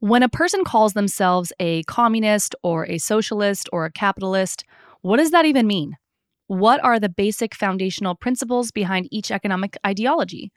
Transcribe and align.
When 0.00 0.22
a 0.22 0.30
person 0.30 0.64
calls 0.64 0.94
themselves 0.94 1.52
a 1.60 1.82
communist 1.82 2.54
or 2.62 2.86
a 2.86 2.96
socialist 2.96 3.68
or 3.70 3.84
a 3.84 3.92
capitalist, 3.92 4.64
what 5.02 5.18
does 5.18 5.30
that 5.30 5.44
even 5.44 5.66
mean? 5.66 5.98
What 6.46 6.82
are 6.82 6.98
the 6.98 7.10
basic 7.10 7.54
foundational 7.54 8.14
principles 8.14 8.70
behind 8.70 9.08
each 9.10 9.30
economic 9.30 9.76
ideology? 9.86 10.52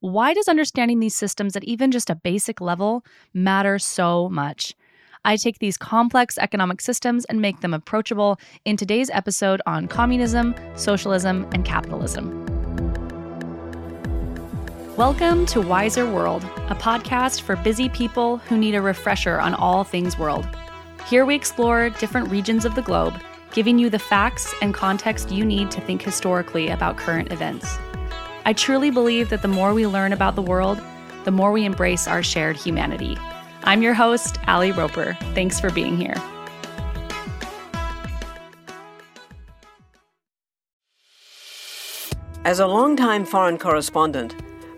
Why 0.00 0.34
does 0.34 0.48
understanding 0.48 0.98
these 0.98 1.14
systems 1.14 1.54
at 1.54 1.62
even 1.62 1.92
just 1.92 2.10
a 2.10 2.16
basic 2.16 2.60
level 2.60 3.04
matter 3.32 3.78
so 3.78 4.28
much? 4.28 4.74
I 5.24 5.36
take 5.36 5.60
these 5.60 5.78
complex 5.78 6.36
economic 6.36 6.80
systems 6.80 7.24
and 7.26 7.40
make 7.40 7.60
them 7.60 7.72
approachable 7.72 8.40
in 8.64 8.76
today's 8.76 9.10
episode 9.10 9.62
on 9.66 9.86
communism, 9.86 10.52
socialism, 10.74 11.48
and 11.52 11.64
capitalism. 11.64 12.49
Welcome 15.00 15.46
to 15.46 15.62
Wiser 15.62 16.04
World, 16.04 16.44
a 16.68 16.74
podcast 16.74 17.40
for 17.40 17.56
busy 17.56 17.88
people 17.88 18.36
who 18.36 18.58
need 18.58 18.74
a 18.74 18.82
refresher 18.82 19.40
on 19.40 19.54
all 19.54 19.82
things 19.82 20.18
world. 20.18 20.46
Here 21.06 21.24
we 21.24 21.34
explore 21.34 21.88
different 21.88 22.28
regions 22.28 22.66
of 22.66 22.74
the 22.74 22.82
globe, 22.82 23.14
giving 23.54 23.78
you 23.78 23.88
the 23.88 23.98
facts 23.98 24.52
and 24.60 24.74
context 24.74 25.30
you 25.30 25.42
need 25.42 25.70
to 25.70 25.80
think 25.80 26.02
historically 26.02 26.68
about 26.68 26.98
current 26.98 27.32
events. 27.32 27.78
I 28.44 28.52
truly 28.52 28.90
believe 28.90 29.30
that 29.30 29.40
the 29.40 29.48
more 29.48 29.72
we 29.72 29.86
learn 29.86 30.12
about 30.12 30.36
the 30.36 30.42
world, 30.42 30.78
the 31.24 31.30
more 31.30 31.50
we 31.50 31.64
embrace 31.64 32.06
our 32.06 32.22
shared 32.22 32.58
humanity. 32.58 33.16
I'm 33.64 33.80
your 33.80 33.94
host, 33.94 34.38
Ali 34.48 34.70
Roper. 34.70 35.16
Thanks 35.32 35.58
for 35.58 35.70
being 35.70 35.96
here. 35.96 36.14
As 42.44 42.58
a 42.58 42.66
longtime 42.66 43.24
foreign 43.24 43.56
correspondent, 43.56 44.34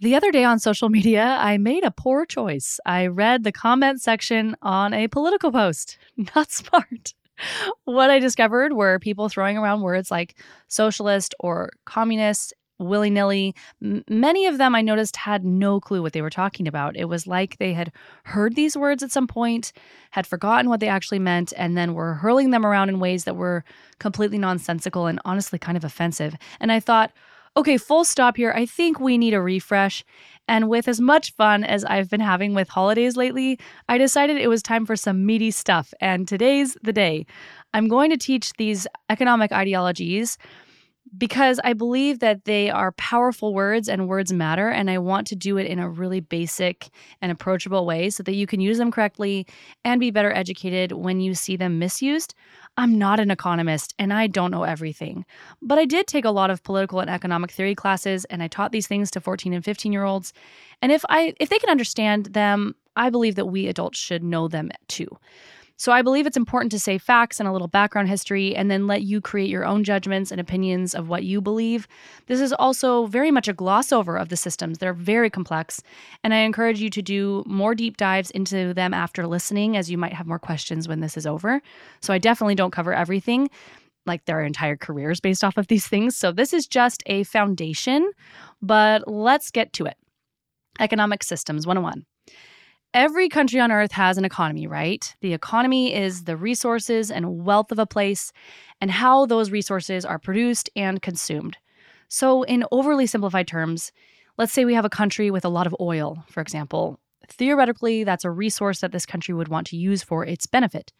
The 0.00 0.14
other 0.14 0.30
day 0.30 0.44
on 0.44 0.60
social 0.60 0.88
media, 0.90 1.36
I 1.40 1.58
made 1.58 1.82
a 1.82 1.90
poor 1.90 2.24
choice. 2.24 2.78
I 2.86 3.08
read 3.08 3.42
the 3.42 3.50
comment 3.50 4.00
section 4.00 4.56
on 4.62 4.94
a 4.94 5.08
political 5.08 5.50
post. 5.50 5.98
Not 6.36 6.52
smart. 6.52 7.14
What 7.84 8.10
I 8.10 8.18
discovered 8.18 8.72
were 8.72 8.98
people 8.98 9.28
throwing 9.28 9.58
around 9.58 9.82
words 9.82 10.10
like 10.10 10.36
socialist 10.68 11.34
or 11.40 11.70
communist 11.84 12.52
willy 12.78 13.10
nilly. 13.10 13.54
Many 13.80 14.46
of 14.46 14.58
them 14.58 14.74
I 14.74 14.82
noticed 14.82 15.16
had 15.16 15.44
no 15.44 15.80
clue 15.80 16.00
what 16.00 16.12
they 16.12 16.22
were 16.22 16.30
talking 16.30 16.68
about. 16.68 16.96
It 16.96 17.06
was 17.06 17.26
like 17.26 17.58
they 17.58 17.72
had 17.72 17.92
heard 18.24 18.54
these 18.54 18.76
words 18.76 19.02
at 19.02 19.10
some 19.10 19.26
point, 19.26 19.72
had 20.12 20.26
forgotten 20.26 20.68
what 20.68 20.78
they 20.78 20.88
actually 20.88 21.18
meant, 21.18 21.52
and 21.56 21.76
then 21.76 21.94
were 21.94 22.14
hurling 22.14 22.50
them 22.50 22.64
around 22.64 22.88
in 22.88 23.00
ways 23.00 23.24
that 23.24 23.36
were 23.36 23.64
completely 23.98 24.38
nonsensical 24.38 25.06
and 25.06 25.20
honestly 25.24 25.58
kind 25.58 25.76
of 25.76 25.84
offensive. 25.84 26.36
And 26.60 26.70
I 26.70 26.78
thought, 26.78 27.12
okay, 27.56 27.76
full 27.76 28.04
stop 28.04 28.36
here. 28.36 28.52
I 28.54 28.66
think 28.66 29.00
we 29.00 29.18
need 29.18 29.34
a 29.34 29.40
refresh. 29.40 30.04
And 30.46 30.68
with 30.68 30.88
as 30.88 31.00
much 31.00 31.34
fun 31.34 31.62
as 31.64 31.84
I've 31.84 32.08
been 32.08 32.20
having 32.20 32.54
with 32.54 32.68
holidays 32.68 33.16
lately, 33.16 33.58
I 33.88 33.98
decided 33.98 34.38
it 34.38 34.48
was 34.48 34.62
time 34.62 34.86
for 34.86 34.96
some 34.96 35.26
meaty 35.26 35.50
stuff. 35.50 35.92
And 36.00 36.26
today's 36.26 36.76
the 36.82 36.92
day. 36.92 37.26
I'm 37.74 37.88
going 37.88 38.10
to 38.10 38.16
teach 38.16 38.52
these 38.54 38.86
economic 39.10 39.52
ideologies 39.52 40.38
because 41.16 41.60
I 41.64 41.72
believe 41.72 42.18
that 42.18 42.44
they 42.44 42.70
are 42.70 42.92
powerful 42.92 43.54
words 43.54 43.88
and 43.88 44.08
words 44.08 44.32
matter. 44.32 44.68
And 44.68 44.90
I 44.90 44.98
want 44.98 45.26
to 45.28 45.36
do 45.36 45.56
it 45.56 45.66
in 45.66 45.78
a 45.78 45.88
really 45.88 46.20
basic 46.20 46.90
and 47.22 47.32
approachable 47.32 47.86
way 47.86 48.10
so 48.10 48.22
that 48.24 48.34
you 48.34 48.46
can 48.46 48.60
use 48.60 48.78
them 48.78 48.90
correctly 48.90 49.46
and 49.84 50.00
be 50.00 50.10
better 50.10 50.32
educated 50.32 50.92
when 50.92 51.20
you 51.20 51.34
see 51.34 51.56
them 51.56 51.78
misused. 51.78 52.34
I'm 52.76 52.98
not 52.98 53.20
an 53.20 53.30
economist 53.30 53.94
and 53.98 54.12
I 54.12 54.26
don't 54.26 54.50
know 54.50 54.62
everything, 54.62 55.24
but 55.62 55.78
I 55.78 55.84
did 55.84 56.06
take 56.06 56.24
a 56.24 56.30
lot 56.30 56.50
of 56.50 56.62
political 56.62 57.00
and 57.00 57.10
economic 57.10 57.50
theory 57.50 57.74
classes 57.74 58.24
and 58.26 58.42
I 58.42 58.48
taught 58.48 58.72
these 58.72 58.86
things 58.86 59.10
to 59.12 59.20
14 59.20 59.52
and 59.52 59.64
15 59.64 59.92
year 59.92 60.04
olds. 60.04 60.32
And 60.82 60.92
if 60.92 61.04
I 61.08 61.34
if 61.40 61.48
they 61.48 61.58
can 61.58 61.70
understand 61.70 62.26
them, 62.26 62.74
I 62.96 63.10
believe 63.10 63.36
that 63.36 63.46
we 63.46 63.66
adults 63.66 63.98
should 63.98 64.22
know 64.22 64.48
them 64.48 64.70
too. 64.88 65.08
So 65.78 65.92
I 65.92 66.02
believe 66.02 66.26
it's 66.26 66.36
important 66.36 66.72
to 66.72 66.80
say 66.80 66.98
facts 66.98 67.38
and 67.38 67.48
a 67.48 67.52
little 67.52 67.68
background 67.68 68.08
history 68.08 68.54
and 68.54 68.68
then 68.68 68.88
let 68.88 69.02
you 69.02 69.20
create 69.20 69.48
your 69.48 69.64
own 69.64 69.84
judgments 69.84 70.32
and 70.32 70.40
opinions 70.40 70.92
of 70.92 71.08
what 71.08 71.22
you 71.22 71.40
believe. 71.40 71.86
This 72.26 72.40
is 72.40 72.52
also 72.52 73.06
very 73.06 73.30
much 73.30 73.46
a 73.46 73.52
gloss 73.52 73.92
over 73.92 74.18
of 74.18 74.28
the 74.28 74.36
systems. 74.36 74.78
They're 74.78 74.92
very 74.92 75.30
complex, 75.30 75.80
and 76.24 76.34
I 76.34 76.38
encourage 76.38 76.80
you 76.80 76.90
to 76.90 77.00
do 77.00 77.44
more 77.46 77.76
deep 77.76 77.96
dives 77.96 78.32
into 78.32 78.74
them 78.74 78.92
after 78.92 79.28
listening 79.28 79.76
as 79.76 79.88
you 79.88 79.96
might 79.96 80.12
have 80.12 80.26
more 80.26 80.40
questions 80.40 80.88
when 80.88 80.98
this 80.98 81.16
is 81.16 81.26
over. 81.26 81.62
So 82.02 82.12
I 82.12 82.18
definitely 82.18 82.56
don't 82.56 82.72
cover 82.72 82.92
everything 82.92 83.48
like 84.04 84.24
their 84.24 84.42
entire 84.42 84.76
careers 84.76 85.20
based 85.20 85.44
off 85.44 85.56
of 85.56 85.68
these 85.68 85.86
things. 85.86 86.16
So 86.16 86.32
this 86.32 86.52
is 86.52 86.66
just 86.66 87.04
a 87.06 87.22
foundation, 87.22 88.10
but 88.60 89.06
let's 89.06 89.52
get 89.52 89.72
to 89.74 89.84
it. 89.84 89.96
Economic 90.80 91.22
Systems 91.22 91.68
101. 91.68 92.04
Every 92.94 93.28
country 93.28 93.60
on 93.60 93.70
earth 93.70 93.92
has 93.92 94.16
an 94.16 94.24
economy, 94.24 94.66
right? 94.66 95.14
The 95.20 95.34
economy 95.34 95.94
is 95.94 96.24
the 96.24 96.38
resources 96.38 97.10
and 97.10 97.44
wealth 97.44 97.70
of 97.70 97.78
a 97.78 97.84
place 97.84 98.32
and 98.80 98.90
how 98.90 99.26
those 99.26 99.50
resources 99.50 100.06
are 100.06 100.18
produced 100.18 100.70
and 100.74 101.02
consumed. 101.02 101.58
So, 102.08 102.44
in 102.44 102.64
overly 102.72 103.06
simplified 103.06 103.46
terms, 103.46 103.92
let's 104.38 104.52
say 104.52 104.64
we 104.64 104.72
have 104.72 104.86
a 104.86 104.90
country 104.90 105.30
with 105.30 105.44
a 105.44 105.50
lot 105.50 105.66
of 105.66 105.76
oil, 105.80 106.24
for 106.30 106.40
example. 106.40 106.98
Theoretically, 107.28 108.04
that's 108.04 108.24
a 108.24 108.30
resource 108.30 108.80
that 108.80 108.92
this 108.92 109.04
country 109.04 109.34
would 109.34 109.48
want 109.48 109.66
to 109.66 109.76
use 109.76 110.02
for 110.02 110.24
its 110.24 110.46
benefit. 110.46 110.90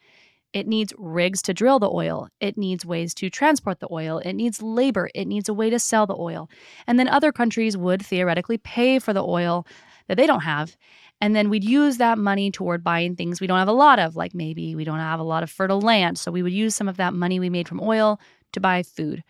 It 0.53 0.67
needs 0.67 0.93
rigs 0.99 1.41
to 1.43 1.55
drill 1.55 1.79
the 1.79 1.91
oil. 1.91 2.29
It 2.41 2.59
needs 2.59 2.85
ways 2.85 3.15
to 3.15 3.31
transport 3.31 3.81
the 3.81 3.89
oil. 3.91 4.19
It 4.19 4.35
needs 4.35 4.63
labor. 4.63 5.11
It 5.15 5.27
needs 5.27 5.49
a 5.49 5.55
way 5.55 5.71
to 5.71 5.79
sell 5.79 6.07
the 6.07 6.17
oil. 6.17 6.51
And 6.87 6.99
then 6.99 7.09
other 7.09 7.33
countries 7.33 7.77
would 7.77 8.05
theoretically 8.05 8.59
pay 8.59 8.99
for 8.99 9.13
the 9.13 9.25
oil 9.25 9.67
that 10.09 10.17
they 10.17 10.27
don't 10.27 10.41
have. 10.41 10.77
And 11.21 11.35
then 11.35 11.51
we'd 11.51 11.65
use 11.65 11.97
that 11.99 12.19
money 12.19 12.51
toward 12.51 12.85
buying 12.85 13.17
things 13.17 13.41
we 13.41 13.47
don't 13.47 13.59
have 13.59 13.69
a 13.69 13.73
lot 13.73 13.99
of, 13.99 14.17
like 14.17 14.35
maybe 14.35 14.75
we 14.75 14.85
don't 14.85 14.99
have 14.99 15.21
a 15.21 15.25
lot 15.25 15.43
of 15.43 15.51
fertile 15.51 15.81
land. 15.81 16.19
So 16.19 16.31
we 16.31 16.43
would 16.43 16.53
use 16.53 16.75
some 16.75 16.89
of 16.89 16.97
that 16.97 17.15
money 17.15 17.41
we 17.41 17.51
made 17.51 17.69
from 17.69 17.81
oil 17.81 18.21
to 18.53 18.61
buy 18.61 18.83
food. 18.83 19.23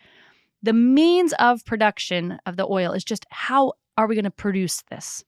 The 0.62 0.72
means 0.72 1.32
of 1.38 1.64
production 1.64 2.38
of 2.46 2.56
the 2.56 2.66
oil 2.66 2.92
is 2.92 3.04
just 3.04 3.26
how 3.30 3.72
are 3.96 4.06
we 4.06 4.14
going 4.14 4.24
to 4.24 4.30
produce 4.30 4.82
this? 4.90 5.24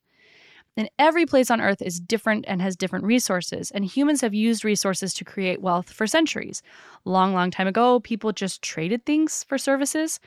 And 0.77 0.89
every 0.97 1.25
place 1.25 1.51
on 1.51 1.59
earth 1.59 1.81
is 1.81 1.99
different 1.99 2.45
and 2.47 2.61
has 2.61 2.77
different 2.77 3.05
resources. 3.05 3.71
And 3.71 3.83
humans 3.83 4.21
have 4.21 4.33
used 4.33 4.63
resources 4.63 5.13
to 5.15 5.25
create 5.25 5.61
wealth 5.61 5.91
for 5.91 6.07
centuries. 6.07 6.61
Long, 7.03 7.33
long 7.33 7.51
time 7.51 7.67
ago, 7.67 7.99
people 7.99 8.31
just 8.31 8.61
traded 8.61 9.05
things 9.05 9.43
for 9.43 9.57
services. 9.57 10.19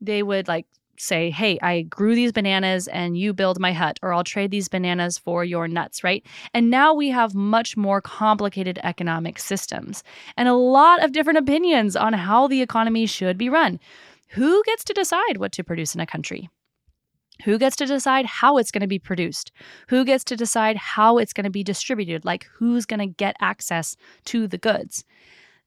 They 0.00 0.22
would 0.22 0.48
like 0.48 0.66
say, 1.00 1.30
hey, 1.30 1.58
I 1.62 1.82
grew 1.82 2.14
these 2.14 2.32
bananas 2.32 2.88
and 2.88 3.18
you 3.18 3.32
build 3.32 3.58
my 3.58 3.72
hut, 3.72 3.98
or 4.02 4.12
I'll 4.12 4.24
trade 4.24 4.50
these 4.50 4.68
bananas 4.68 5.18
for 5.18 5.44
your 5.44 5.68
nuts, 5.68 6.02
right? 6.04 6.24
And 6.54 6.70
now 6.70 6.94
we 6.94 7.10
have 7.10 7.34
much 7.34 7.76
more 7.76 8.00
complicated 8.00 8.78
economic 8.82 9.38
systems 9.38 10.02
and 10.36 10.48
a 10.48 10.54
lot 10.54 11.02
of 11.02 11.12
different 11.12 11.38
opinions 11.38 11.96
on 11.96 12.12
how 12.12 12.48
the 12.48 12.62
economy 12.62 13.06
should 13.06 13.38
be 13.38 13.48
run. 13.48 13.80
Who 14.28 14.62
gets 14.64 14.84
to 14.84 14.92
decide 14.92 15.36
what 15.36 15.52
to 15.52 15.64
produce 15.64 15.94
in 15.94 16.00
a 16.00 16.06
country? 16.06 16.48
Who 17.44 17.58
gets 17.58 17.76
to 17.76 17.86
decide 17.86 18.24
how 18.26 18.56
it's 18.56 18.70
going 18.70 18.80
to 18.80 18.86
be 18.86 18.98
produced? 18.98 19.52
Who 19.88 20.04
gets 20.04 20.24
to 20.24 20.36
decide 20.36 20.76
how 20.76 21.18
it's 21.18 21.32
going 21.32 21.44
to 21.44 21.50
be 21.50 21.62
distributed? 21.62 22.24
Like, 22.24 22.48
who's 22.54 22.86
going 22.86 23.00
to 23.00 23.06
get 23.06 23.36
access 23.40 23.96
to 24.26 24.46
the 24.46 24.58
goods? 24.58 25.04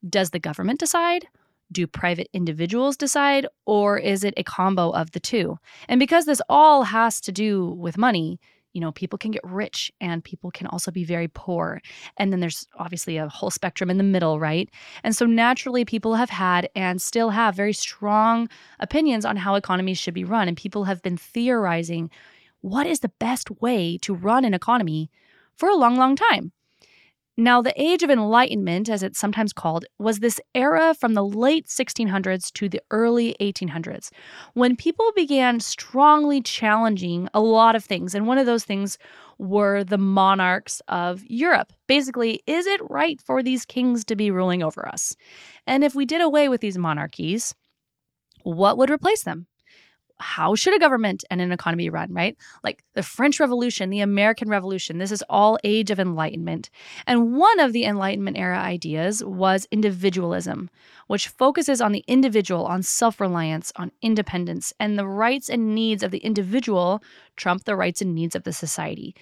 Does 0.08 0.32
the 0.32 0.40
government 0.40 0.80
decide? 0.80 1.28
Do 1.72 1.88
private 1.88 2.28
individuals 2.34 2.98
decide, 2.98 3.46
or 3.66 3.98
is 3.98 4.24
it 4.24 4.34
a 4.38 4.44
combo 4.44 4.90
of 4.92 5.12
the 5.12 5.20
two? 5.20 5.58
And 5.88 6.00
because 6.00 6.26
this 6.26 6.42
all 6.50 6.84
has 6.84 7.22
to 7.22 7.32
do 7.32 7.70
with 7.72 7.98
money, 7.98 8.40
you 8.74 8.82
know, 8.82 8.92
people 8.92 9.18
can 9.18 9.32
get 9.32 9.42
rich 9.44 9.92
and 10.00 10.24
people 10.24 10.52
can 10.52 10.68
also 10.68 10.92
be 10.92 11.04
very 11.04 11.28
poor. 11.28 11.82
And 12.18 12.32
then 12.32 12.40
there's 12.40 12.68
obviously 12.78 13.18
a 13.18 13.28
whole 13.28 13.50
spectrum 13.50 13.90
in 13.90 13.98
the 13.98 14.04
middle, 14.04 14.40
right? 14.40 14.70
And 15.04 15.16
so 15.16 15.26
naturally, 15.26 15.86
people 15.86 16.16
have 16.16 16.30
had 16.30 16.70
and 16.76 17.02
still 17.02 17.32
have 17.32 17.56
very 17.56 17.74
strong 17.74 18.48
opinions 18.80 19.26
on 19.26 19.38
how 19.38 19.56
economies 19.56 19.98
should 19.98 20.14
be 20.14 20.24
run. 20.24 20.48
And 20.48 20.56
people 20.56 20.84
have 20.84 21.02
been 21.02 21.18
theorizing 21.18 22.12
what 22.62 22.86
is 22.86 23.00
the 23.00 23.12
best 23.20 23.50
way 23.62 23.98
to 24.00 24.14
run 24.14 24.46
an 24.46 24.54
economy 24.54 25.10
for 25.56 25.68
a 25.70 25.76
long, 25.76 25.98
long 25.98 26.16
time. 26.16 26.52
Now, 27.40 27.62
the 27.62 27.82
Age 27.82 28.04
of 28.04 28.10
Enlightenment, 28.10 28.90
as 28.90 29.02
it's 29.02 29.18
sometimes 29.18 29.54
called, 29.54 29.86
was 29.98 30.20
this 30.20 30.42
era 30.54 30.94
from 30.94 31.14
the 31.14 31.24
late 31.24 31.68
1600s 31.68 32.52
to 32.52 32.68
the 32.68 32.82
early 32.92 33.34
1800s 33.40 34.10
when 34.56 34.76
people 34.76 35.10
began 35.16 35.62
strongly 35.62 36.42
challenging 36.42 37.30
a 37.34 37.40
lot 37.40 37.78
of 37.78 37.86
things. 37.86 38.14
And 38.14 38.28
one 38.28 38.40
of 38.40 38.46
those 38.46 38.66
things 38.66 38.98
were 39.38 39.86
the 39.86 39.98
monarchs 39.98 40.82
of 40.90 41.24
Europe. 41.28 41.72
Basically, 41.88 42.42
is 42.46 42.68
it 42.68 42.82
right 42.90 43.22
for 43.22 43.42
these 43.42 43.64
kings 43.64 44.04
to 44.04 44.18
be 44.18 44.32
ruling 44.32 44.62
over 44.62 44.86
us? 44.86 45.16
And 45.66 45.82
if 45.82 45.96
we 45.96 46.06
did 46.06 46.20
away 46.20 46.50
with 46.50 46.60
these 46.60 46.78
monarchies, 46.78 47.56
what 48.44 48.78
would 48.78 48.90
replace 48.90 49.24
them? 49.24 49.48
How 50.20 50.56
should 50.56 50.76
a 50.76 50.80
government 50.80 51.24
and 51.30 51.42
an 51.42 51.52
economy 51.52 51.90
run, 51.90 52.14
right? 52.14 52.38
Like 52.64 52.84
the 52.94 53.04
French 53.04 53.40
Revolution, 53.40 53.90
the 53.90 54.02
American 54.02 54.50
Revolution, 54.50 54.98
this 54.98 55.12
is 55.12 55.24
all 55.30 55.58
age 55.64 55.92
of 55.92 56.00
enlightenment. 56.00 56.70
And 57.08 57.36
one 57.36 57.60
of 57.60 57.74
the 57.74 57.86
Enlightenment 57.86 58.38
era 58.38 58.60
ideas 58.60 59.24
was 59.24 59.68
individualism, 59.72 60.70
which 61.08 61.28
focuses 61.28 61.82
on 61.82 61.92
the 61.92 62.04
individual, 62.08 62.66
on 62.66 62.84
self 62.84 63.20
reliance, 63.20 63.72
on 63.76 63.92
independence, 64.02 64.74
and 64.80 64.98
the 64.98 65.08
rights 65.08 65.50
and 65.50 65.74
needs 65.74 66.04
of 66.04 66.12
the 66.12 66.20
individual 66.20 67.02
trump 67.36 67.64
the 67.64 67.76
rights 67.76 68.02
and 68.02 68.14
needs 68.14 68.36
of 68.36 68.44
the 68.44 68.54
society. 68.54 69.16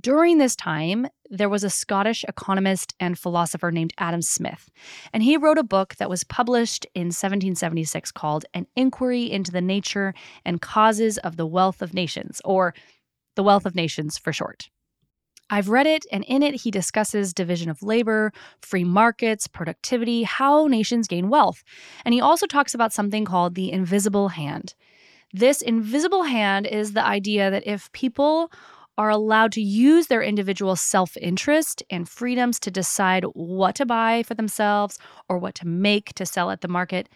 During 0.00 0.38
this 0.38 0.56
time, 0.56 1.06
there 1.30 1.48
was 1.48 1.62
a 1.62 1.70
Scottish 1.70 2.24
economist 2.26 2.94
and 2.98 3.18
philosopher 3.18 3.70
named 3.70 3.92
Adam 3.98 4.22
Smith, 4.22 4.70
and 5.12 5.22
he 5.22 5.36
wrote 5.36 5.58
a 5.58 5.62
book 5.62 5.96
that 5.96 6.10
was 6.10 6.24
published 6.24 6.86
in 6.94 7.08
1776 7.08 8.10
called 8.12 8.44
An 8.54 8.66
Inquiry 8.76 9.30
into 9.30 9.52
the 9.52 9.60
Nature 9.60 10.14
and 10.44 10.60
Causes 10.60 11.18
of 11.18 11.36
the 11.36 11.46
Wealth 11.46 11.82
of 11.82 11.94
Nations, 11.94 12.40
or 12.44 12.74
The 13.36 13.42
Wealth 13.42 13.66
of 13.66 13.74
Nations 13.74 14.16
for 14.16 14.32
short. 14.32 14.70
I've 15.50 15.68
read 15.68 15.86
it, 15.86 16.06
and 16.10 16.24
in 16.24 16.42
it, 16.42 16.62
he 16.62 16.70
discusses 16.70 17.34
division 17.34 17.68
of 17.68 17.82
labor, 17.82 18.32
free 18.62 18.84
markets, 18.84 19.46
productivity, 19.46 20.22
how 20.22 20.66
nations 20.66 21.06
gain 21.06 21.28
wealth. 21.28 21.62
And 22.04 22.14
he 22.14 22.20
also 22.20 22.46
talks 22.46 22.74
about 22.74 22.92
something 22.92 23.24
called 23.24 23.54
the 23.54 23.70
invisible 23.70 24.30
hand. 24.30 24.74
This 25.32 25.60
invisible 25.60 26.22
hand 26.22 26.66
is 26.66 26.92
the 26.92 27.04
idea 27.04 27.50
that 27.50 27.66
if 27.66 27.92
people 27.92 28.50
are 28.96 29.10
allowed 29.10 29.52
to 29.52 29.60
use 29.60 30.06
their 30.06 30.22
individual 30.22 30.76
self 30.76 31.16
interest 31.16 31.82
and 31.90 32.08
freedoms 32.08 32.60
to 32.60 32.70
decide 32.70 33.24
what 33.34 33.74
to 33.76 33.86
buy 33.86 34.22
for 34.22 34.34
themselves 34.34 34.98
or 35.28 35.38
what 35.38 35.54
to 35.56 35.66
make 35.66 36.12
to 36.14 36.26
sell 36.26 36.50
at 36.50 36.60
the 36.60 36.68
market, 36.68 37.08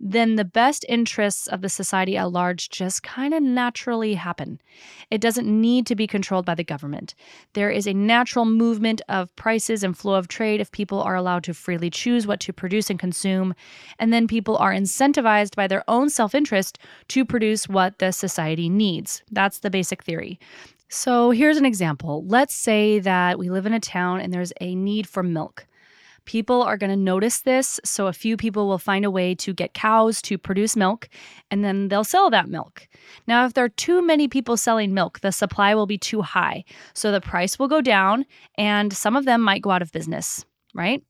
then 0.00 0.34
the 0.34 0.44
best 0.44 0.84
interests 0.88 1.46
of 1.46 1.60
the 1.60 1.68
society 1.68 2.16
at 2.16 2.30
large 2.30 2.68
just 2.68 3.02
kind 3.02 3.32
of 3.32 3.42
naturally 3.42 4.14
happen. 4.14 4.60
It 5.10 5.20
doesn't 5.20 5.46
need 5.46 5.86
to 5.86 5.94
be 5.94 6.06
controlled 6.06 6.44
by 6.44 6.54
the 6.54 6.64
government. 6.64 7.14
There 7.52 7.70
is 7.70 7.86
a 7.86 7.94
natural 7.94 8.44
movement 8.44 9.00
of 9.08 9.34
prices 9.36 9.82
and 9.82 9.96
flow 9.96 10.14
of 10.14 10.28
trade 10.28 10.60
if 10.60 10.72
people 10.72 11.00
are 11.00 11.14
allowed 11.14 11.44
to 11.44 11.54
freely 11.54 11.90
choose 11.90 12.26
what 12.26 12.40
to 12.40 12.52
produce 12.52 12.90
and 12.90 12.98
consume, 12.98 13.54
and 13.98 14.12
then 14.12 14.26
people 14.26 14.56
are 14.58 14.72
incentivized 14.72 15.54
by 15.54 15.66
their 15.66 15.84
own 15.88 16.10
self 16.10 16.34
interest 16.34 16.78
to 17.08 17.24
produce 17.24 17.68
what 17.68 17.98
the 17.98 18.12
society 18.12 18.68
needs. 18.68 19.22
That's 19.30 19.60
the 19.60 19.70
basic 19.70 20.02
theory. 20.02 20.38
So 20.88 21.30
here's 21.30 21.56
an 21.56 21.64
example. 21.64 22.24
Let's 22.26 22.54
say 22.54 22.98
that 23.00 23.38
we 23.38 23.50
live 23.50 23.66
in 23.66 23.72
a 23.72 23.80
town 23.80 24.20
and 24.20 24.32
there's 24.32 24.52
a 24.60 24.74
need 24.74 25.08
for 25.08 25.22
milk. 25.22 25.66
People 26.26 26.62
are 26.62 26.78
going 26.78 26.90
to 26.90 26.96
notice 26.96 27.42
this, 27.42 27.78
so 27.84 28.06
a 28.06 28.12
few 28.12 28.36
people 28.38 28.66
will 28.66 28.78
find 28.78 29.04
a 29.04 29.10
way 29.10 29.34
to 29.34 29.52
get 29.52 29.74
cows 29.74 30.22
to 30.22 30.38
produce 30.38 30.74
milk, 30.74 31.08
and 31.50 31.62
then 31.62 31.88
they'll 31.88 32.02
sell 32.02 32.30
that 32.30 32.48
milk. 32.48 32.88
Now, 33.26 33.44
if 33.44 33.52
there 33.52 33.64
are 33.64 33.68
too 33.68 34.00
many 34.00 34.26
people 34.26 34.56
selling 34.56 34.94
milk, 34.94 35.20
the 35.20 35.32
supply 35.32 35.74
will 35.74 35.86
be 35.86 35.98
too 35.98 36.22
high, 36.22 36.64
so 36.94 37.12
the 37.12 37.20
price 37.20 37.58
will 37.58 37.68
go 37.68 37.82
down, 37.82 38.24
and 38.56 38.90
some 38.90 39.16
of 39.16 39.26
them 39.26 39.42
might 39.42 39.60
go 39.60 39.70
out 39.70 39.82
of 39.82 39.92
business, 39.92 40.46
right? 40.74 41.02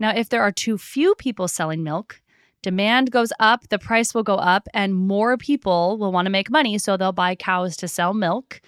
Now, 0.00 0.10
if 0.10 0.30
there 0.30 0.42
are 0.42 0.50
too 0.50 0.78
few 0.78 1.14
people 1.14 1.46
selling 1.46 1.84
milk, 1.84 2.20
demand 2.64 3.12
goes 3.12 3.32
up, 3.38 3.68
the 3.68 3.78
price 3.78 4.14
will 4.14 4.24
go 4.24 4.34
up, 4.34 4.66
and 4.74 4.96
more 4.96 5.36
people 5.36 5.96
will 5.96 6.10
want 6.10 6.26
to 6.26 6.30
make 6.30 6.50
money, 6.50 6.76
so 6.78 6.96
they'll 6.96 7.12
buy 7.12 7.36
cows 7.36 7.76
to 7.76 7.86
sell 7.86 8.14
milk 8.14 8.60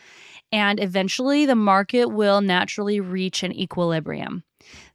and 0.52 0.80
eventually 0.80 1.46
the 1.46 1.54
market 1.54 2.06
will 2.06 2.40
naturally 2.40 3.00
reach 3.00 3.42
an 3.42 3.52
equilibrium. 3.52 4.42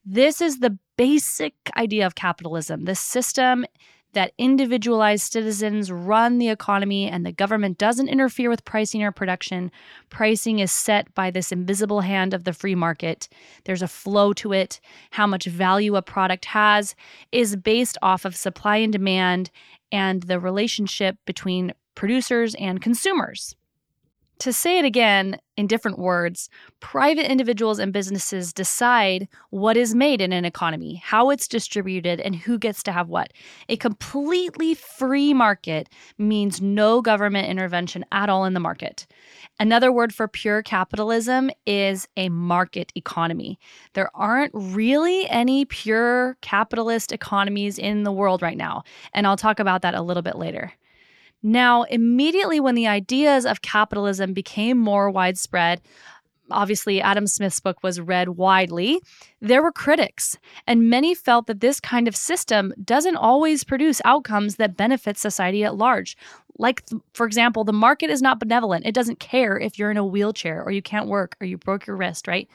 This 0.06 0.42
is 0.42 0.60
the 0.60 0.78
basic 0.98 1.54
idea 1.78 2.06
of 2.06 2.16
capitalism 2.16 2.86
the 2.86 2.96
system 2.96 3.66
that 4.14 4.34
individualized 4.38 5.32
citizens 5.32 5.92
run 5.92 6.38
the 6.38 6.50
economy 6.50 7.10
and 7.10 7.26
the 7.26 7.32
government 7.32 7.78
doesn't 7.78 8.08
interfere 8.08 8.50
with 8.50 8.64
pricing 8.64 9.04
or 9.04 9.12
production. 9.12 9.72
Pricing 10.10 10.60
is 10.60 10.72
set 10.72 11.14
by 11.16 11.30
this 11.32 11.52
invisible 11.52 12.02
hand 12.02 12.34
of 12.34 12.44
the 12.44 12.54
free 12.54 12.76
market. 12.76 13.28
There's 13.66 13.82
a 13.82 13.88
flow 13.88 14.34
to 14.34 14.54
it. 14.54 14.80
How 15.12 15.28
much 15.28 15.46
value 15.46 15.96
a 15.96 16.02
product 16.02 16.46
has 16.46 16.96
is 17.32 17.56
based 17.56 17.98
off 18.02 18.24
of 18.24 18.36
supply 18.36 18.78
and 18.78 18.94
demand 18.94 19.50
and 19.92 20.24
the 20.24 20.40
relationship 20.40 21.18
between 21.26 21.74
producers 21.96 22.56
and 22.56 22.82
consumers. 22.82 23.56
To 24.44 24.52
say 24.52 24.78
it 24.78 24.84
again 24.84 25.38
in 25.56 25.68
different 25.68 25.98
words, 25.98 26.50
private 26.82 27.32
individuals 27.32 27.80
and 27.80 27.94
businesses 27.94 28.52
decide 28.52 29.30
what 29.52 29.78
is 29.78 29.96
made 29.96 30.20
in 30.20 30.34
an 30.34 30.44
economy, 30.44 30.96
how 30.96 31.30
it's 31.30 31.48
distributed, 31.48 32.20
and 32.20 32.36
who 32.36 32.60
gets 32.60 32.84
to 32.84 32.92
have 32.92 33.08
what. 33.08 33.32
A 33.70 33.78
completely 33.78 34.74
free 34.74 35.34
market 35.34 35.88
means 36.18 36.62
no 36.62 37.02
government 37.02 37.48
intervention 37.48 38.04
at 38.12 38.28
all 38.28 38.44
in 38.44 38.54
the 38.54 38.60
market. 38.60 39.08
Another 39.62 39.94
word 39.94 40.14
for 40.14 40.28
pure 40.28 40.62
capitalism 40.62 41.50
is 41.66 42.06
a 42.18 42.28
market 42.28 42.92
economy. 42.96 43.58
There 43.94 44.10
aren't 44.14 44.52
really 44.54 45.26
any 45.30 45.64
pure 45.64 46.36
capitalist 46.42 47.14
economies 47.14 47.80
in 47.80 48.04
the 48.04 48.12
world 48.12 48.42
right 48.42 48.58
now, 48.58 48.84
and 49.14 49.26
I'll 49.26 49.38
talk 49.38 49.62
about 49.62 49.84
that 49.84 49.96
a 49.96 50.02
little 50.02 50.22
bit 50.22 50.36
later. 50.36 50.74
Now, 51.44 51.84
immediately 51.84 52.62
when 52.62 52.76
the 52.76 52.88
ideas 52.88 53.46
of 53.46 53.62
capitalism 53.62 54.34
became 54.34 54.78
more 54.78 55.10
widespread, 55.12 55.82
obviously 56.50 57.02
Adam 57.02 57.28
Smith's 57.28 57.60
book 57.60 57.84
was 57.84 58.00
read 58.00 58.30
widely, 58.30 59.02
there 59.42 59.62
were 59.62 59.72
critics, 59.72 60.38
and 60.68 60.90
many 60.90 61.14
felt 61.14 61.48
that 61.48 61.60
this 61.60 61.82
kind 61.82 62.08
of 62.08 62.16
system 62.16 62.74
doesn't 62.84 63.18
always 63.18 63.64
produce 63.64 64.02
outcomes 64.06 64.56
that 64.56 64.78
benefit 64.78 65.18
society 65.18 65.66
at 65.66 65.76
large. 65.76 66.16
Like, 66.60 66.84
for 67.14 67.26
example, 67.26 67.64
the 67.64 67.74
market 67.74 68.10
is 68.10 68.22
not 68.22 68.40
benevolent. 68.40 68.86
It 68.86 68.94
doesn't 68.94 69.20
care 69.20 69.58
if 69.58 69.80
you're 69.80 69.90
in 69.90 69.98
a 69.98 70.06
wheelchair 70.06 70.64
or 70.64 70.72
you 70.72 70.84
can't 70.84 71.08
work 71.08 71.36
or 71.42 71.48
you 71.48 71.58
broke 71.58 71.88
your 71.88 71.96
wrist, 71.96 72.28
right? 72.28 72.48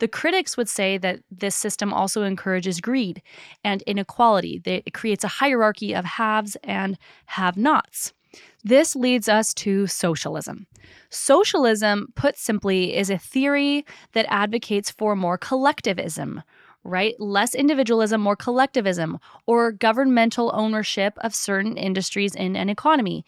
The 0.00 0.08
critics 0.08 0.56
would 0.56 0.68
say 0.68 0.98
that 0.98 1.20
this 1.30 1.54
system 1.54 1.94
also 1.94 2.24
encourages 2.24 2.80
greed 2.80 3.22
and 3.62 3.80
inequality. 3.82 4.60
It 4.64 4.92
creates 4.92 5.22
a 5.22 5.28
hierarchy 5.28 5.94
of 5.94 6.04
haves 6.04 6.56
and 6.64 6.98
have 7.26 7.56
nots. 7.56 8.12
This 8.62 8.96
leads 8.96 9.28
us 9.28 9.52
to 9.54 9.86
socialism. 9.86 10.66
Socialism, 11.10 12.12
put 12.14 12.36
simply, 12.36 12.96
is 12.96 13.10
a 13.10 13.18
theory 13.18 13.84
that 14.12 14.26
advocates 14.28 14.90
for 14.90 15.14
more 15.14 15.38
collectivism, 15.38 16.42
right? 16.82 17.14
Less 17.18 17.54
individualism, 17.54 18.20
more 18.20 18.36
collectivism, 18.36 19.18
or 19.46 19.72
governmental 19.72 20.50
ownership 20.54 21.14
of 21.18 21.34
certain 21.34 21.76
industries 21.76 22.34
in 22.34 22.56
an 22.56 22.68
economy. 22.68 23.24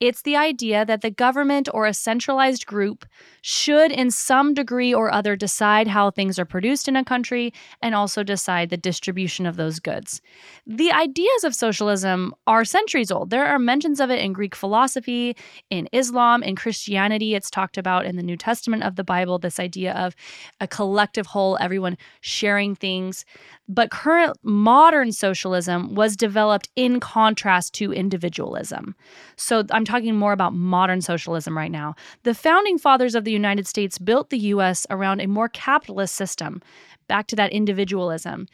It's 0.00 0.22
the 0.22 0.36
idea 0.36 0.84
that 0.84 1.00
the 1.00 1.10
government 1.10 1.68
or 1.74 1.86
a 1.86 1.94
centralized 1.94 2.66
group 2.66 3.04
should, 3.42 3.90
in 3.90 4.10
some 4.10 4.54
degree 4.54 4.94
or 4.94 5.12
other, 5.12 5.34
decide 5.34 5.88
how 5.88 6.10
things 6.10 6.38
are 6.38 6.44
produced 6.44 6.86
in 6.86 6.94
a 6.94 7.04
country 7.04 7.52
and 7.82 7.94
also 7.94 8.22
decide 8.22 8.70
the 8.70 8.76
distribution 8.76 9.44
of 9.44 9.56
those 9.56 9.80
goods. 9.80 10.20
The 10.66 10.92
ideas 10.92 11.42
of 11.44 11.54
socialism 11.54 12.32
are 12.46 12.64
centuries 12.64 13.10
old. 13.10 13.30
There 13.30 13.46
are 13.46 13.58
mentions 13.58 13.98
of 13.98 14.10
it 14.10 14.20
in 14.20 14.32
Greek 14.32 14.54
philosophy, 14.54 15.36
in 15.68 15.88
Islam, 15.92 16.42
in 16.42 16.54
Christianity. 16.54 17.34
It's 17.34 17.50
talked 17.50 17.76
about 17.76 18.06
in 18.06 18.16
the 18.16 18.22
New 18.22 18.36
Testament 18.36 18.84
of 18.84 18.96
the 18.96 19.04
Bible, 19.04 19.38
this 19.38 19.58
idea 19.58 19.94
of 19.94 20.14
a 20.60 20.68
collective 20.68 21.26
whole, 21.26 21.58
everyone 21.60 21.96
sharing 22.20 22.76
things. 22.76 23.24
But 23.68 23.90
current 23.90 24.36
modern 24.42 25.12
socialism 25.12 25.94
was 25.94 26.16
developed 26.16 26.70
in 26.74 27.00
contrast 27.00 27.74
to 27.74 27.92
individualism. 27.92 28.94
So 29.36 29.64
I'm 29.70 29.84
talking 29.84 30.16
more 30.16 30.32
about 30.32 30.54
modern 30.54 31.02
socialism 31.02 31.56
right 31.56 31.70
now. 31.70 31.94
The 32.22 32.34
founding 32.34 32.78
fathers 32.78 33.14
of 33.14 33.24
the 33.24 33.32
United 33.32 33.66
States 33.66 33.98
built 33.98 34.30
the 34.30 34.38
US 34.38 34.86
around 34.88 35.20
a 35.20 35.26
more 35.26 35.50
capitalist 35.50 36.14
system, 36.14 36.62
back 37.08 37.26
to 37.26 37.36
that 37.36 37.52
individualism. 37.52 38.46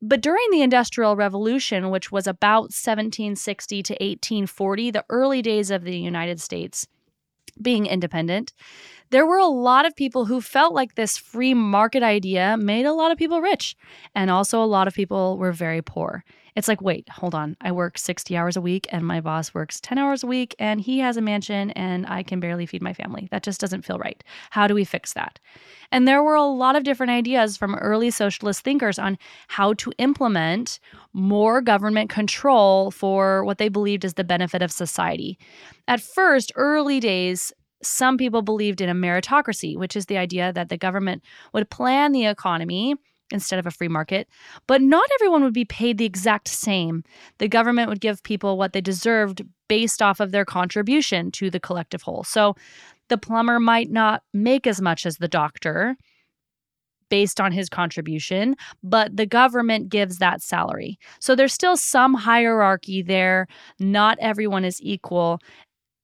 But 0.00 0.20
during 0.20 0.46
the 0.50 0.62
Industrial 0.62 1.16
Revolution, 1.16 1.90
which 1.90 2.12
was 2.12 2.26
about 2.26 2.64
1760 2.64 3.82
to 3.82 3.92
1840, 3.94 4.90
the 4.90 5.04
early 5.08 5.40
days 5.40 5.70
of 5.70 5.82
the 5.82 5.98
United 5.98 6.40
States 6.40 6.86
being 7.60 7.86
independent, 7.86 8.52
there 9.10 9.26
were 9.26 9.38
a 9.38 9.46
lot 9.46 9.86
of 9.86 9.94
people 9.94 10.24
who 10.24 10.40
felt 10.40 10.74
like 10.74 10.94
this 10.94 11.16
free 11.16 11.54
market 11.54 12.02
idea 12.02 12.56
made 12.56 12.86
a 12.86 12.92
lot 12.92 13.12
of 13.12 13.18
people 13.18 13.40
rich. 13.40 13.76
And 14.14 14.30
also, 14.30 14.62
a 14.62 14.66
lot 14.66 14.88
of 14.88 14.94
people 14.94 15.38
were 15.38 15.52
very 15.52 15.82
poor. 15.82 16.24
It's 16.56 16.68
like, 16.68 16.80
wait, 16.80 17.08
hold 17.08 17.34
on. 17.34 17.56
I 17.60 17.72
work 17.72 17.98
60 17.98 18.36
hours 18.36 18.56
a 18.56 18.60
week 18.60 18.86
and 18.90 19.04
my 19.04 19.20
boss 19.20 19.52
works 19.52 19.80
10 19.80 19.98
hours 19.98 20.22
a 20.22 20.26
week 20.26 20.54
and 20.58 20.80
he 20.80 21.00
has 21.00 21.16
a 21.16 21.20
mansion 21.20 21.70
and 21.72 22.06
I 22.06 22.22
can 22.22 22.38
barely 22.38 22.64
feed 22.64 22.82
my 22.82 22.92
family. 22.92 23.28
That 23.30 23.42
just 23.42 23.60
doesn't 23.60 23.84
feel 23.84 23.98
right. 23.98 24.22
How 24.50 24.66
do 24.68 24.74
we 24.74 24.84
fix 24.84 25.14
that? 25.14 25.40
And 25.90 26.06
there 26.06 26.22
were 26.22 26.36
a 26.36 26.44
lot 26.44 26.76
of 26.76 26.84
different 26.84 27.10
ideas 27.10 27.56
from 27.56 27.74
early 27.76 28.10
socialist 28.10 28.62
thinkers 28.62 28.98
on 28.98 29.18
how 29.48 29.74
to 29.74 29.92
implement 29.98 30.78
more 31.12 31.60
government 31.60 32.08
control 32.08 32.90
for 32.92 33.44
what 33.44 33.58
they 33.58 33.68
believed 33.68 34.04
is 34.04 34.14
the 34.14 34.24
benefit 34.24 34.62
of 34.62 34.70
society. 34.70 35.38
At 35.88 36.00
first, 36.00 36.52
early 36.54 37.00
days, 37.00 37.52
some 37.82 38.16
people 38.16 38.42
believed 38.42 38.80
in 38.80 38.88
a 38.88 38.94
meritocracy, 38.94 39.76
which 39.76 39.96
is 39.96 40.06
the 40.06 40.16
idea 40.16 40.52
that 40.52 40.68
the 40.68 40.76
government 40.78 41.22
would 41.52 41.68
plan 41.68 42.12
the 42.12 42.26
economy 42.26 42.94
instead 43.30 43.58
of 43.58 43.66
a 43.66 43.70
free 43.70 43.88
market. 43.88 44.28
But 44.66 44.82
not 44.82 45.08
everyone 45.14 45.42
would 45.42 45.54
be 45.54 45.64
paid 45.64 45.98
the 45.98 46.04
exact 46.04 46.48
same. 46.48 47.04
The 47.38 47.48
government 47.48 47.88
would 47.88 48.00
give 48.00 48.22
people 48.22 48.58
what 48.58 48.72
they 48.72 48.80
deserved 48.80 49.42
based 49.68 50.02
off 50.02 50.20
of 50.20 50.30
their 50.30 50.44
contribution 50.44 51.30
to 51.32 51.50
the 51.50 51.60
collective 51.60 52.02
whole. 52.02 52.24
So 52.24 52.54
the 53.08 53.18
plumber 53.18 53.60
might 53.60 53.90
not 53.90 54.22
make 54.32 54.66
as 54.66 54.80
much 54.80 55.06
as 55.06 55.18
the 55.18 55.28
doctor 55.28 55.96
based 57.10 57.40
on 57.40 57.52
his 57.52 57.68
contribution, 57.68 58.56
but 58.82 59.16
the 59.16 59.26
government 59.26 59.88
gives 59.88 60.18
that 60.18 60.42
salary. 60.42 60.98
So 61.20 61.34
there's 61.34 61.52
still 61.52 61.76
some 61.76 62.14
hierarchy 62.14 63.02
there. 63.02 63.46
Not 63.78 64.18
everyone 64.20 64.64
is 64.64 64.80
equal 64.82 65.38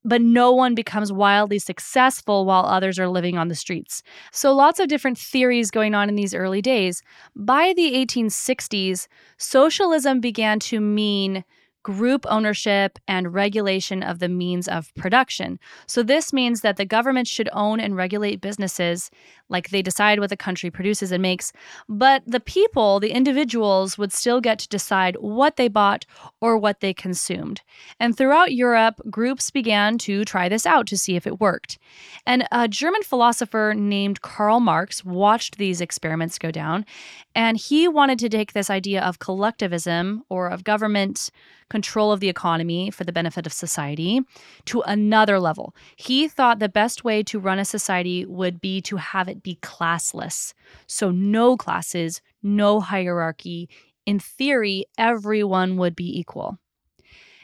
but 0.05 0.23
no 0.23 0.53
one 0.53 0.75
becomes 0.75 1.13
wildly 1.13 1.59
successful 1.59 2.45
while 2.45 2.65
others 2.65 2.99
are 2.99 3.09
living 3.09 3.37
on 3.37 3.49
the 3.49 3.55
streets. 3.55 4.03
So, 4.33 4.53
lots 4.53 4.81
of 4.81 4.89
different 4.89 5.19
theories 5.19 5.71
going 5.71 5.95
on 5.95 6.09
in 6.09 6.15
these 6.15 6.35
early 6.35 6.63
days. 6.63 7.03
By 7.37 7.73
the 7.75 7.93
1860s, 7.95 9.07
socialism 9.37 10.21
began 10.21 10.59
to 10.61 10.81
mean 10.81 11.45
group 11.83 12.27
ownership 12.29 12.99
and 13.09 13.33
regulation 13.33 14.03
of 14.03 14.19
the 14.19 14.29
means 14.29 14.69
of 14.69 14.95
production. 14.97 15.59
So, 15.87 16.03
this 16.03 16.33
means 16.33 16.61
that 16.61 16.77
the 16.77 16.85
government 16.85 17.29
should 17.29 17.49
own 17.53 17.81
and 17.81 17.97
regulate 17.97 18.41
businesses 18.41 19.11
like 19.51 19.71
they 19.71 19.83
decide 19.83 20.21
what 20.21 20.31
the 20.31 20.37
country 20.37 20.71
produces 20.71 21.13
and 21.13 21.21
makes, 21.21 21.53
but 21.89 22.23
the 22.27 22.41
people, 22.41 23.01
the 23.01 23.11
individuals, 23.11 23.99
would 23.99 24.13
still 24.13 24.41
get 24.41 24.59
to 24.61 24.69
decide 24.69 25.17
what 25.17 25.57
they 25.57 25.69
bought 25.69 26.07
or 26.41 26.57
what 26.57 26.81
they 26.81 26.95
consumed. 26.95 27.61
And 27.99 28.17
throughout 28.17 28.55
Europe, 28.55 29.01
groups 29.11 29.51
began 29.51 29.99
to 29.99 30.25
try 30.25 30.49
this 30.49 30.65
out 30.65 30.87
to 30.87 30.97
see 30.97 31.17
if 31.17 31.27
it 31.27 31.41
worked. 31.41 31.79
And 32.27 32.47
a 32.53 32.69
German 32.69 33.03
philosopher 33.03 33.75
named 33.77 34.23
Karl 34.23 34.61
Marx 34.61 35.05
watched 35.05 35.59
these 35.59 35.81
experiments 35.81 36.39
go 36.39 36.51
down, 36.51 36.87
and 37.35 37.57
he 37.57 37.89
wanted 37.89 38.19
to 38.21 38.29
take 38.29 38.53
this 38.53 38.71
idea 38.71 39.03
of 39.03 39.19
collectivism 39.19 40.23
or 40.29 40.49
of 40.49 40.65
government 40.65 41.31
control 41.71 42.13
of 42.13 42.21
the 42.21 42.29
economy 42.29 42.91
for 42.91 43.05
the 43.05 43.13
benefit 43.13 43.47
of 43.47 43.53
society 43.53 44.21
to 44.67 44.83
another 44.83 45.41
level. 45.41 45.75
He 45.97 46.29
thought 46.29 46.59
the 46.59 46.69
best 46.69 47.05
way 47.05 47.23
to 47.23 47.39
run 47.39 47.59
a 47.59 47.65
society 47.65 48.27
would 48.27 48.61
be 48.61 48.81
to 48.83 48.97
have 48.97 49.29
it 49.29 49.40
be 49.43 49.59
classless. 49.63 50.55
So, 50.87 51.11
no 51.11 51.57
classes, 51.57 52.21
no 52.43 52.81
hierarchy. 52.81 53.69
In 54.07 54.19
theory, 54.19 54.87
everyone 54.99 55.77
would 55.77 55.95
be 55.95 56.19
equal. 56.19 56.59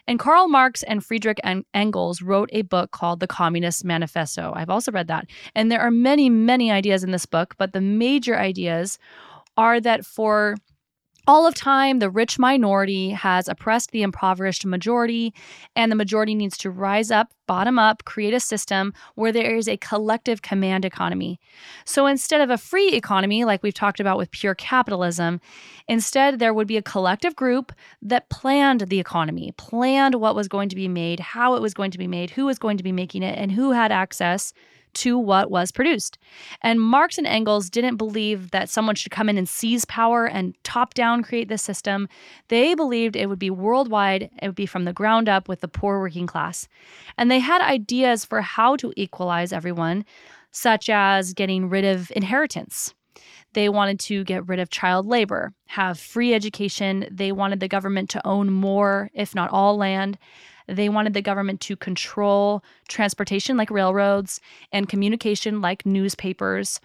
And 0.08 0.18
Karl 0.18 0.48
Marx 0.48 0.82
and 0.84 1.04
Friedrich 1.04 1.40
Engels 1.74 2.22
wrote 2.22 2.48
a 2.52 2.62
book 2.62 2.92
called 2.92 3.18
The 3.18 3.26
Communist 3.26 3.84
Manifesto. 3.84 4.52
I've 4.54 4.70
also 4.70 4.92
read 4.92 5.08
that. 5.08 5.26
And 5.54 5.70
there 5.70 5.80
are 5.80 5.90
many, 5.90 6.30
many 6.30 6.70
ideas 6.70 7.02
in 7.02 7.10
this 7.10 7.26
book, 7.26 7.54
but 7.58 7.72
the 7.72 7.80
major 7.80 8.38
ideas 8.38 8.98
are 9.56 9.80
that 9.80 10.06
for 10.06 10.56
all 11.26 11.46
of 11.46 11.54
time, 11.54 11.98
the 11.98 12.10
rich 12.10 12.38
minority 12.38 13.10
has 13.10 13.48
oppressed 13.48 13.90
the 13.90 14.02
impoverished 14.02 14.64
majority, 14.64 15.34
and 15.74 15.90
the 15.90 15.96
majority 15.96 16.34
needs 16.34 16.56
to 16.58 16.70
rise 16.70 17.10
up, 17.10 17.32
bottom 17.46 17.78
up, 17.78 18.04
create 18.04 18.34
a 18.34 18.40
system 18.40 18.92
where 19.16 19.32
there 19.32 19.56
is 19.56 19.68
a 19.68 19.76
collective 19.76 20.42
command 20.42 20.84
economy. 20.84 21.40
So 21.84 22.06
instead 22.06 22.40
of 22.40 22.50
a 22.50 22.58
free 22.58 22.92
economy, 22.92 23.44
like 23.44 23.62
we've 23.62 23.74
talked 23.74 23.98
about 23.98 24.18
with 24.18 24.30
pure 24.30 24.54
capitalism, 24.54 25.40
instead 25.88 26.38
there 26.38 26.54
would 26.54 26.68
be 26.68 26.76
a 26.76 26.82
collective 26.82 27.34
group 27.34 27.72
that 28.02 28.28
planned 28.28 28.82
the 28.82 29.00
economy, 29.00 29.52
planned 29.56 30.16
what 30.16 30.36
was 30.36 30.48
going 30.48 30.68
to 30.68 30.76
be 30.76 30.88
made, 30.88 31.18
how 31.18 31.54
it 31.54 31.62
was 31.62 31.74
going 31.74 31.90
to 31.90 31.98
be 31.98 32.06
made, 32.06 32.30
who 32.30 32.46
was 32.46 32.58
going 32.58 32.76
to 32.76 32.84
be 32.84 32.92
making 32.92 33.22
it, 33.22 33.36
and 33.36 33.52
who 33.52 33.72
had 33.72 33.90
access 33.90 34.52
to 34.96 35.18
what 35.18 35.50
was 35.50 35.70
produced. 35.70 36.18
And 36.62 36.80
Marx 36.80 37.18
and 37.18 37.26
Engels 37.26 37.70
didn't 37.70 37.96
believe 37.96 38.50
that 38.50 38.68
someone 38.68 38.94
should 38.94 39.12
come 39.12 39.28
in 39.28 39.38
and 39.38 39.48
seize 39.48 39.84
power 39.84 40.26
and 40.26 40.54
top 40.64 40.94
down 40.94 41.22
create 41.22 41.48
this 41.48 41.62
system. 41.62 42.08
They 42.48 42.74
believed 42.74 43.16
it 43.16 43.28
would 43.28 43.38
be 43.38 43.50
worldwide, 43.50 44.30
it 44.42 44.46
would 44.46 44.54
be 44.54 44.66
from 44.66 44.84
the 44.84 44.92
ground 44.92 45.28
up 45.28 45.48
with 45.48 45.60
the 45.60 45.68
poor 45.68 46.00
working 46.00 46.26
class. 46.26 46.68
And 47.18 47.30
they 47.30 47.38
had 47.38 47.62
ideas 47.62 48.24
for 48.24 48.40
how 48.40 48.76
to 48.76 48.92
equalize 48.96 49.52
everyone, 49.52 50.04
such 50.50 50.88
as 50.88 51.34
getting 51.34 51.68
rid 51.68 51.84
of 51.84 52.10
inheritance. 52.16 52.94
They 53.52 53.68
wanted 53.68 53.98
to 54.00 54.24
get 54.24 54.46
rid 54.46 54.58
of 54.58 54.68
child 54.68 55.06
labor, 55.06 55.52
have 55.68 55.98
free 55.98 56.34
education. 56.34 57.06
They 57.10 57.32
wanted 57.32 57.60
the 57.60 57.68
government 57.68 58.10
to 58.10 58.26
own 58.26 58.52
more, 58.52 59.10
if 59.14 59.34
not 59.34 59.50
all, 59.50 59.76
land. 59.76 60.18
They 60.66 60.88
wanted 60.88 61.14
the 61.14 61.22
government 61.22 61.60
to 61.62 61.76
control 61.76 62.62
transportation 62.88 63.56
like 63.56 63.70
railroads 63.70 64.40
and 64.72 64.88
communication 64.88 65.60
like 65.60 65.86
newspapers. 65.86 66.80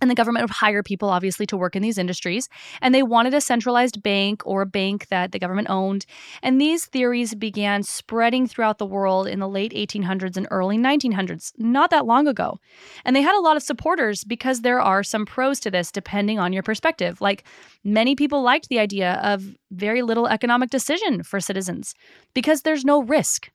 And 0.00 0.10
the 0.10 0.14
government 0.14 0.44
would 0.44 0.50
hire 0.50 0.82
people, 0.82 1.08
obviously, 1.08 1.46
to 1.46 1.56
work 1.56 1.74
in 1.74 1.82
these 1.82 1.98
industries. 1.98 2.48
And 2.82 2.94
they 2.94 3.02
wanted 3.02 3.34
a 3.34 3.40
centralized 3.40 4.02
bank 4.02 4.42
or 4.44 4.62
a 4.62 4.66
bank 4.66 5.08
that 5.08 5.32
the 5.32 5.38
government 5.38 5.68
owned. 5.70 6.04
And 6.42 6.60
these 6.60 6.86
theories 6.86 7.34
began 7.34 7.82
spreading 7.82 8.46
throughout 8.46 8.78
the 8.78 8.86
world 8.86 9.26
in 9.26 9.40
the 9.40 9.48
late 9.48 9.72
1800s 9.72 10.36
and 10.36 10.46
early 10.50 10.76
1900s, 10.76 11.52
not 11.56 11.90
that 11.90 12.06
long 12.06 12.26
ago. 12.28 12.58
And 13.04 13.16
they 13.16 13.22
had 13.22 13.36
a 13.36 13.40
lot 13.40 13.56
of 13.56 13.62
supporters 13.62 14.24
because 14.24 14.60
there 14.60 14.80
are 14.80 15.02
some 15.02 15.24
pros 15.24 15.60
to 15.60 15.70
this, 15.70 15.90
depending 15.90 16.38
on 16.38 16.52
your 16.52 16.62
perspective. 16.62 17.20
Like 17.20 17.44
many 17.84 18.14
people 18.14 18.42
liked 18.42 18.68
the 18.68 18.78
idea 18.78 19.14
of 19.22 19.44
very 19.70 20.02
little 20.02 20.26
economic 20.26 20.70
decision 20.70 21.22
for 21.22 21.40
citizens 21.40 21.94
because 22.34 22.62
there's 22.62 22.84
no 22.84 23.02
risk. 23.02 23.50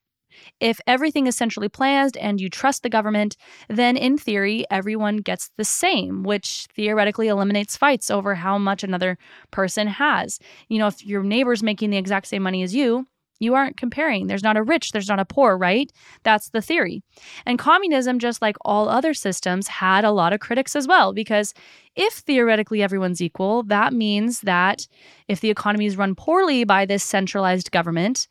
If 0.60 0.80
everything 0.88 1.28
is 1.28 1.36
centrally 1.36 1.70
planned 1.70 2.18
and 2.18 2.40
you 2.40 2.50
trust 2.50 2.84
the 2.84 2.90
government, 2.90 3.38
then 3.68 3.98
in 3.98 4.18
theory, 4.18 4.66
everyone 4.70 5.18
gets 5.18 5.50
the 5.58 5.66
same, 5.66 6.24
which 6.24 6.68
theoretically 6.76 7.28
eliminates 7.28 7.78
fights 7.78 8.12
over 8.12 8.36
how 8.36 8.58
much 8.58 8.84
another 8.84 9.18
person 9.52 9.88
has. 9.88 10.40
You 10.70 10.80
know, 10.80 10.88
if 10.88 11.06
your 11.06 11.24
neighbor's 11.24 11.64
making 11.64 11.90
the 11.90 11.98
exact 11.98 12.28
same 12.28 12.44
money 12.44 12.64
as 12.64 12.76
you, 12.76 13.08
you 13.42 13.56
aren't 13.56 13.76
comparing. 13.76 14.28
There's 14.28 14.44
not 14.44 14.56
a 14.56 14.64
rich, 14.64 14.92
there's 14.92 15.10
not 15.10 15.20
a 15.20 15.26
poor, 15.26 15.58
right? 15.58 15.92
That's 16.24 16.52
the 16.52 16.62
theory. 16.62 17.02
And 17.46 17.58
communism, 17.58 18.20
just 18.20 18.42
like 18.42 18.56
all 18.64 18.88
other 18.88 19.16
systems, 19.16 19.68
had 19.68 20.06
a 20.06 20.12
lot 20.12 20.32
of 20.32 20.40
critics 20.40 20.76
as 20.76 20.88
well, 20.88 21.12
because 21.12 21.54
if 21.96 22.14
theoretically 22.14 22.84
everyone's 22.84 23.22
equal, 23.22 23.64
that 23.64 23.94
means 23.94 24.42
that 24.42 24.88
if 25.28 25.42
the 25.42 25.50
economy 25.50 25.88
is 25.88 25.98
run 25.98 26.14
poorly 26.14 26.64
by 26.64 26.86
this 26.86 27.04
centralized 27.04 27.72
government, 27.72 28.28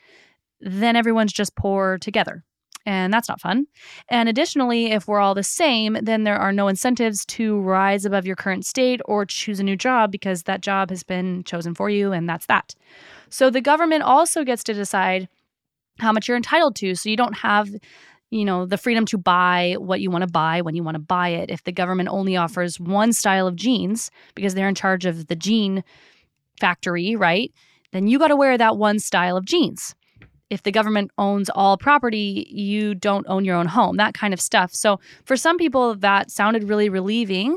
then 0.60 0.96
everyone's 0.96 1.32
just 1.32 1.56
poor 1.56 1.98
together. 1.98 2.44
And 2.86 3.12
that's 3.12 3.28
not 3.28 3.40
fun. 3.40 3.66
And 4.08 4.28
additionally, 4.28 4.92
if 4.92 5.06
we're 5.06 5.20
all 5.20 5.34
the 5.34 5.42
same, 5.42 5.98
then 6.00 6.24
there 6.24 6.38
are 6.38 6.52
no 6.52 6.66
incentives 6.66 7.26
to 7.26 7.60
rise 7.60 8.06
above 8.06 8.26
your 8.26 8.36
current 8.36 8.64
state 8.64 9.00
or 9.04 9.26
choose 9.26 9.60
a 9.60 9.64
new 9.64 9.76
job 9.76 10.10
because 10.10 10.44
that 10.44 10.62
job 10.62 10.88
has 10.88 11.02
been 11.02 11.44
chosen 11.44 11.74
for 11.74 11.90
you, 11.90 12.12
and 12.12 12.28
that's 12.28 12.46
that. 12.46 12.74
So 13.28 13.50
the 13.50 13.60
government 13.60 14.02
also 14.02 14.44
gets 14.44 14.64
to 14.64 14.72
decide 14.72 15.28
how 15.98 16.10
much 16.12 16.26
you're 16.26 16.38
entitled 16.38 16.74
to. 16.76 16.94
So 16.94 17.10
you 17.10 17.16
don't 17.16 17.36
have 17.36 17.70
you 18.30 18.44
know 18.44 18.64
the 18.64 18.78
freedom 18.78 19.04
to 19.06 19.18
buy 19.18 19.76
what 19.78 20.00
you 20.00 20.10
want 20.10 20.22
to 20.22 20.30
buy 20.30 20.62
when 20.62 20.74
you 20.74 20.82
want 20.82 20.94
to 20.94 21.00
buy 21.00 21.28
it 21.28 21.50
if 21.50 21.64
the 21.64 21.72
government 21.72 22.08
only 22.08 22.36
offers 22.36 22.78
one 22.78 23.12
style 23.12 23.46
of 23.46 23.56
jeans 23.56 24.10
because 24.34 24.54
they're 24.54 24.68
in 24.68 24.74
charge 24.74 25.04
of 25.04 25.26
the 25.26 25.36
jean 25.36 25.82
factory 26.60 27.16
right 27.16 27.52
then 27.92 28.06
you 28.06 28.18
got 28.18 28.28
to 28.28 28.36
wear 28.36 28.56
that 28.56 28.76
one 28.76 28.98
style 28.98 29.36
of 29.36 29.44
jeans 29.44 29.94
if 30.50 30.64
the 30.64 30.73
government 30.73 31.11
owns 31.16 31.49
all 31.50 31.76
property, 31.78 32.47
you 32.50 32.95
don't 32.95 33.26
own 33.28 33.45
your 33.45 33.57
own 33.57 33.66
home, 33.66 33.97
that 33.97 34.14
kind 34.14 34.35
of 34.35 34.40
stuff. 34.40 34.75
So 34.75 35.00
for 35.25 35.37
some 35.37 35.57
people, 35.57 35.95
that 35.95 36.30
sounded 36.30 36.64
really 36.64 36.88
relieving, 36.88 37.57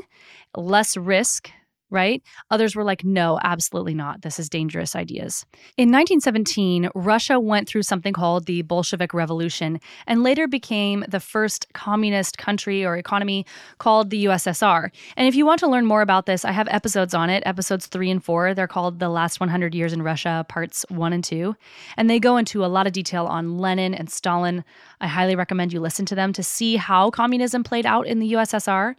less 0.56 0.96
risk 0.96 1.50
right? 1.90 2.22
Others 2.50 2.74
were 2.74 2.84
like, 2.84 3.04
no, 3.04 3.38
absolutely 3.42 3.94
not. 3.94 4.22
This 4.22 4.38
is 4.38 4.48
dangerous 4.48 4.96
ideas. 4.96 5.46
In 5.76 5.90
1917, 5.90 6.90
Russia 6.94 7.38
went 7.38 7.68
through 7.68 7.82
something 7.82 8.12
called 8.12 8.46
the 8.46 8.62
Bolshevik 8.62 9.14
Revolution 9.14 9.80
and 10.06 10.22
later 10.22 10.48
became 10.48 11.04
the 11.08 11.20
first 11.20 11.72
communist 11.72 12.38
country 12.38 12.84
or 12.84 12.96
economy 12.96 13.46
called 13.78 14.10
the 14.10 14.24
USSR. 14.24 14.90
And 15.16 15.28
if 15.28 15.34
you 15.34 15.46
want 15.46 15.60
to 15.60 15.68
learn 15.68 15.86
more 15.86 16.02
about 16.02 16.26
this, 16.26 16.44
I 16.44 16.52
have 16.52 16.68
episodes 16.70 17.14
on 17.14 17.30
it, 17.30 17.42
episodes 17.46 17.86
three 17.86 18.10
and 18.10 18.22
four. 18.22 18.54
They're 18.54 18.66
called 18.66 18.98
The 18.98 19.08
Last 19.08 19.40
100 19.40 19.74
Years 19.74 19.92
in 19.92 20.02
Russia, 20.02 20.44
parts 20.48 20.84
one 20.88 21.12
and 21.12 21.22
two. 21.22 21.54
And 21.96 22.10
they 22.10 22.18
go 22.18 22.36
into 22.36 22.64
a 22.64 22.66
lot 22.66 22.86
of 22.86 22.92
detail 22.92 23.26
on 23.26 23.58
Lenin 23.58 23.94
and 23.94 24.10
Stalin. 24.10 24.64
I 25.00 25.06
highly 25.06 25.36
recommend 25.36 25.72
you 25.72 25.80
listen 25.80 26.06
to 26.06 26.14
them 26.14 26.32
to 26.32 26.42
see 26.42 26.76
how 26.76 27.10
communism 27.10 27.62
played 27.62 27.86
out 27.86 28.06
in 28.06 28.18
the 28.18 28.32
USSR. 28.32 28.96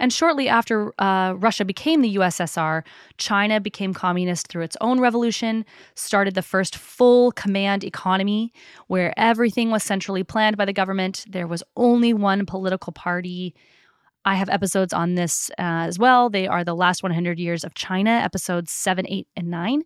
And 0.00 0.10
shortly 0.10 0.48
after 0.48 0.94
uh, 0.98 1.34
Russia 1.36 1.64
became 1.64 2.00
the 2.00 2.16
USSR, 2.16 2.82
China 3.18 3.60
became 3.60 3.92
communist 3.92 4.48
through 4.48 4.62
its 4.62 4.76
own 4.80 4.98
revolution, 4.98 5.66
started 5.94 6.34
the 6.34 6.42
first 6.42 6.74
full 6.74 7.32
command 7.32 7.84
economy 7.84 8.50
where 8.86 9.12
everything 9.18 9.70
was 9.70 9.84
centrally 9.84 10.24
planned 10.24 10.56
by 10.56 10.64
the 10.64 10.72
government. 10.72 11.26
There 11.28 11.46
was 11.46 11.62
only 11.76 12.14
one 12.14 12.46
political 12.46 12.94
party. 12.94 13.54
I 14.24 14.36
have 14.36 14.48
episodes 14.48 14.94
on 14.94 15.16
this 15.16 15.50
uh, 15.58 15.84
as 15.88 15.98
well. 15.98 16.30
They 16.30 16.46
are 16.46 16.64
the 16.64 16.74
last 16.74 17.02
100 17.02 17.38
years 17.38 17.62
of 17.62 17.74
China, 17.74 18.10
episodes 18.10 18.72
7, 18.72 19.04
8, 19.06 19.28
and 19.36 19.48
9. 19.48 19.82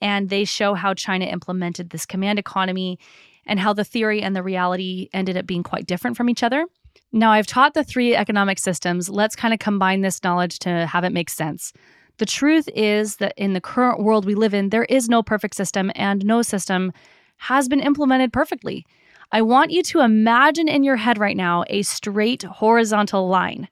And 0.00 0.30
they 0.30 0.46
show 0.46 0.72
how 0.72 0.94
China 0.94 1.26
implemented 1.26 1.90
this 1.90 2.06
command 2.06 2.38
economy 2.38 2.98
and 3.44 3.60
how 3.60 3.74
the 3.74 3.84
theory 3.84 4.22
and 4.22 4.34
the 4.34 4.42
reality 4.42 5.10
ended 5.12 5.36
up 5.36 5.46
being 5.46 5.62
quite 5.62 5.86
different 5.86 6.16
from 6.16 6.30
each 6.30 6.42
other. 6.42 6.64
Now, 7.12 7.32
I've 7.32 7.46
taught 7.46 7.74
the 7.74 7.82
three 7.82 8.14
economic 8.14 8.58
systems. 8.58 9.08
Let's 9.08 9.34
kind 9.34 9.52
of 9.52 9.58
combine 9.58 10.00
this 10.00 10.22
knowledge 10.22 10.60
to 10.60 10.86
have 10.86 11.02
it 11.04 11.12
make 11.12 11.28
sense. 11.28 11.72
The 12.18 12.26
truth 12.26 12.68
is 12.74 13.16
that 13.16 13.34
in 13.36 13.52
the 13.52 13.60
current 13.60 14.02
world 14.02 14.24
we 14.24 14.34
live 14.34 14.54
in, 14.54 14.68
there 14.68 14.84
is 14.84 15.08
no 15.08 15.22
perfect 15.22 15.56
system, 15.56 15.90
and 15.94 16.24
no 16.24 16.42
system 16.42 16.92
has 17.38 17.68
been 17.68 17.80
implemented 17.80 18.32
perfectly. 18.32 18.84
I 19.32 19.42
want 19.42 19.70
you 19.70 19.82
to 19.84 20.00
imagine 20.00 20.68
in 20.68 20.84
your 20.84 20.96
head 20.96 21.18
right 21.18 21.36
now 21.36 21.64
a 21.68 21.82
straight 21.82 22.42
horizontal 22.42 23.28
line. 23.28 23.68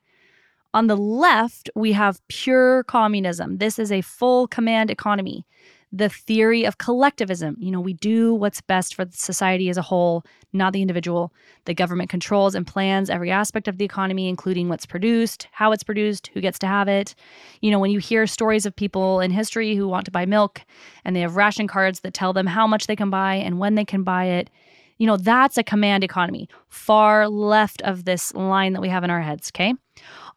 On 0.74 0.86
the 0.86 0.96
left, 0.96 1.70
we 1.74 1.92
have 1.92 2.26
pure 2.28 2.84
communism. 2.84 3.58
This 3.58 3.78
is 3.78 3.92
a 3.92 4.00
full 4.00 4.48
command 4.48 4.90
economy 4.90 5.44
the 5.90 6.08
theory 6.08 6.64
of 6.64 6.78
collectivism. 6.78 7.56
You 7.58 7.70
know, 7.70 7.80
we 7.80 7.94
do 7.94 8.34
what's 8.34 8.60
best 8.60 8.94
for 8.94 9.06
society 9.10 9.68
as 9.70 9.76
a 9.76 9.82
whole, 9.82 10.22
not 10.52 10.72
the 10.72 10.82
individual. 10.82 11.32
The 11.64 11.74
government 11.74 12.10
controls 12.10 12.54
and 12.54 12.66
plans 12.66 13.08
every 13.08 13.30
aspect 13.30 13.68
of 13.68 13.78
the 13.78 13.84
economy, 13.84 14.28
including 14.28 14.68
what's 14.68 14.86
produced, 14.86 15.48
how 15.52 15.72
it's 15.72 15.82
produced, 15.82 16.28
who 16.28 16.40
gets 16.40 16.58
to 16.60 16.66
have 16.66 16.88
it. 16.88 17.14
You 17.62 17.70
know, 17.70 17.78
when 17.78 17.90
you 17.90 17.98
hear 17.98 18.26
stories 18.26 18.66
of 18.66 18.76
people 18.76 19.20
in 19.20 19.30
history 19.30 19.74
who 19.76 19.88
want 19.88 20.04
to 20.04 20.10
buy 20.10 20.26
milk 20.26 20.60
and 21.04 21.16
they 21.16 21.20
have 21.20 21.36
ration 21.36 21.66
cards 21.66 22.00
that 22.00 22.14
tell 22.14 22.32
them 22.32 22.46
how 22.46 22.66
much 22.66 22.86
they 22.86 22.96
can 22.96 23.10
buy 23.10 23.36
and 23.36 23.58
when 23.58 23.74
they 23.74 23.84
can 23.84 24.02
buy 24.02 24.26
it, 24.26 24.50
you 24.98 25.06
know, 25.06 25.16
that's 25.16 25.56
a 25.56 25.62
command 25.62 26.04
economy, 26.04 26.48
far 26.68 27.28
left 27.28 27.80
of 27.82 28.04
this 28.04 28.34
line 28.34 28.72
that 28.72 28.80
we 28.80 28.88
have 28.88 29.04
in 29.04 29.10
our 29.10 29.20
heads, 29.20 29.50
okay? 29.54 29.74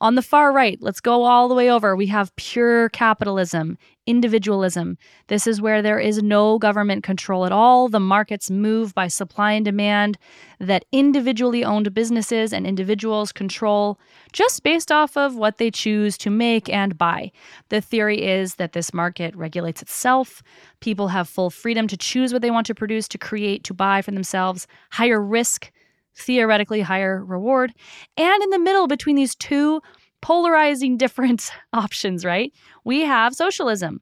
On 0.02 0.16
the 0.16 0.24
far 0.24 0.52
right, 0.52 0.80
let's 0.82 1.00
go 1.00 1.24
all 1.24 1.48
the 1.48 1.54
way 1.54 1.70
over. 1.70 1.96
We 1.96 2.08
have 2.08 2.36
pure 2.36 2.90
capitalism, 2.90 3.78
individualism. 4.08 4.98
This 5.28 5.46
is 5.46 5.62
where 5.62 5.84
there 5.84 6.00
is 6.00 6.24
no 6.24 6.58
government 6.58 7.04
control 7.04 7.46
at 7.46 7.52
all. 7.52 7.88
The 7.88 8.00
markets 8.00 8.50
move 8.50 8.96
by 8.96 9.08
supply 9.08 9.52
and 9.52 9.64
demand 9.64 10.18
that 10.60 10.86
individually 10.92 11.64
owned 11.64 11.94
businesses 11.94 12.52
and 12.52 12.66
individuals 12.66 13.32
control 13.32 14.00
just 14.34 14.64
based 14.64 14.92
off 14.92 15.16
of 15.16 15.36
what 15.36 15.60
they 15.60 15.70
choose 15.70 16.18
to 16.18 16.32
make 16.32 16.68
and 16.68 16.98
buy. 16.98 17.32
The 17.70 17.80
theory 17.80 18.24
is 18.24 18.56
that 18.56 18.74
this 18.74 18.96
market 18.96 19.36
regulates 19.36 19.84
itself. 19.84 20.42
People 20.80 21.10
have 21.10 21.30
full 21.30 21.52
freedom 21.52 21.88
to 21.88 21.96
choose 21.96 22.34
what 22.34 22.42
they 22.42 22.52
want 22.52 22.66
to 22.68 22.76
produce, 22.76 23.08
to 23.10 23.20
create, 23.20 23.64
to 23.66 23.74
buy 23.76 24.02
for 24.02 24.10
themselves. 24.10 24.66
Higher 24.90 25.22
risk 25.22 25.72
theoretically 26.16 26.82
higher 26.82 27.24
reward. 27.24 27.74
And 28.18 28.44
in 28.44 28.50
the 28.50 28.60
middle 28.60 28.88
between 28.88 29.16
these 29.16 29.36
two 29.36 29.82
polarizing 30.22 30.98
different 31.04 31.52
options, 31.74 32.26
right? 32.26 32.54
We 32.84 33.02
have 33.02 33.34
socialism, 33.34 34.02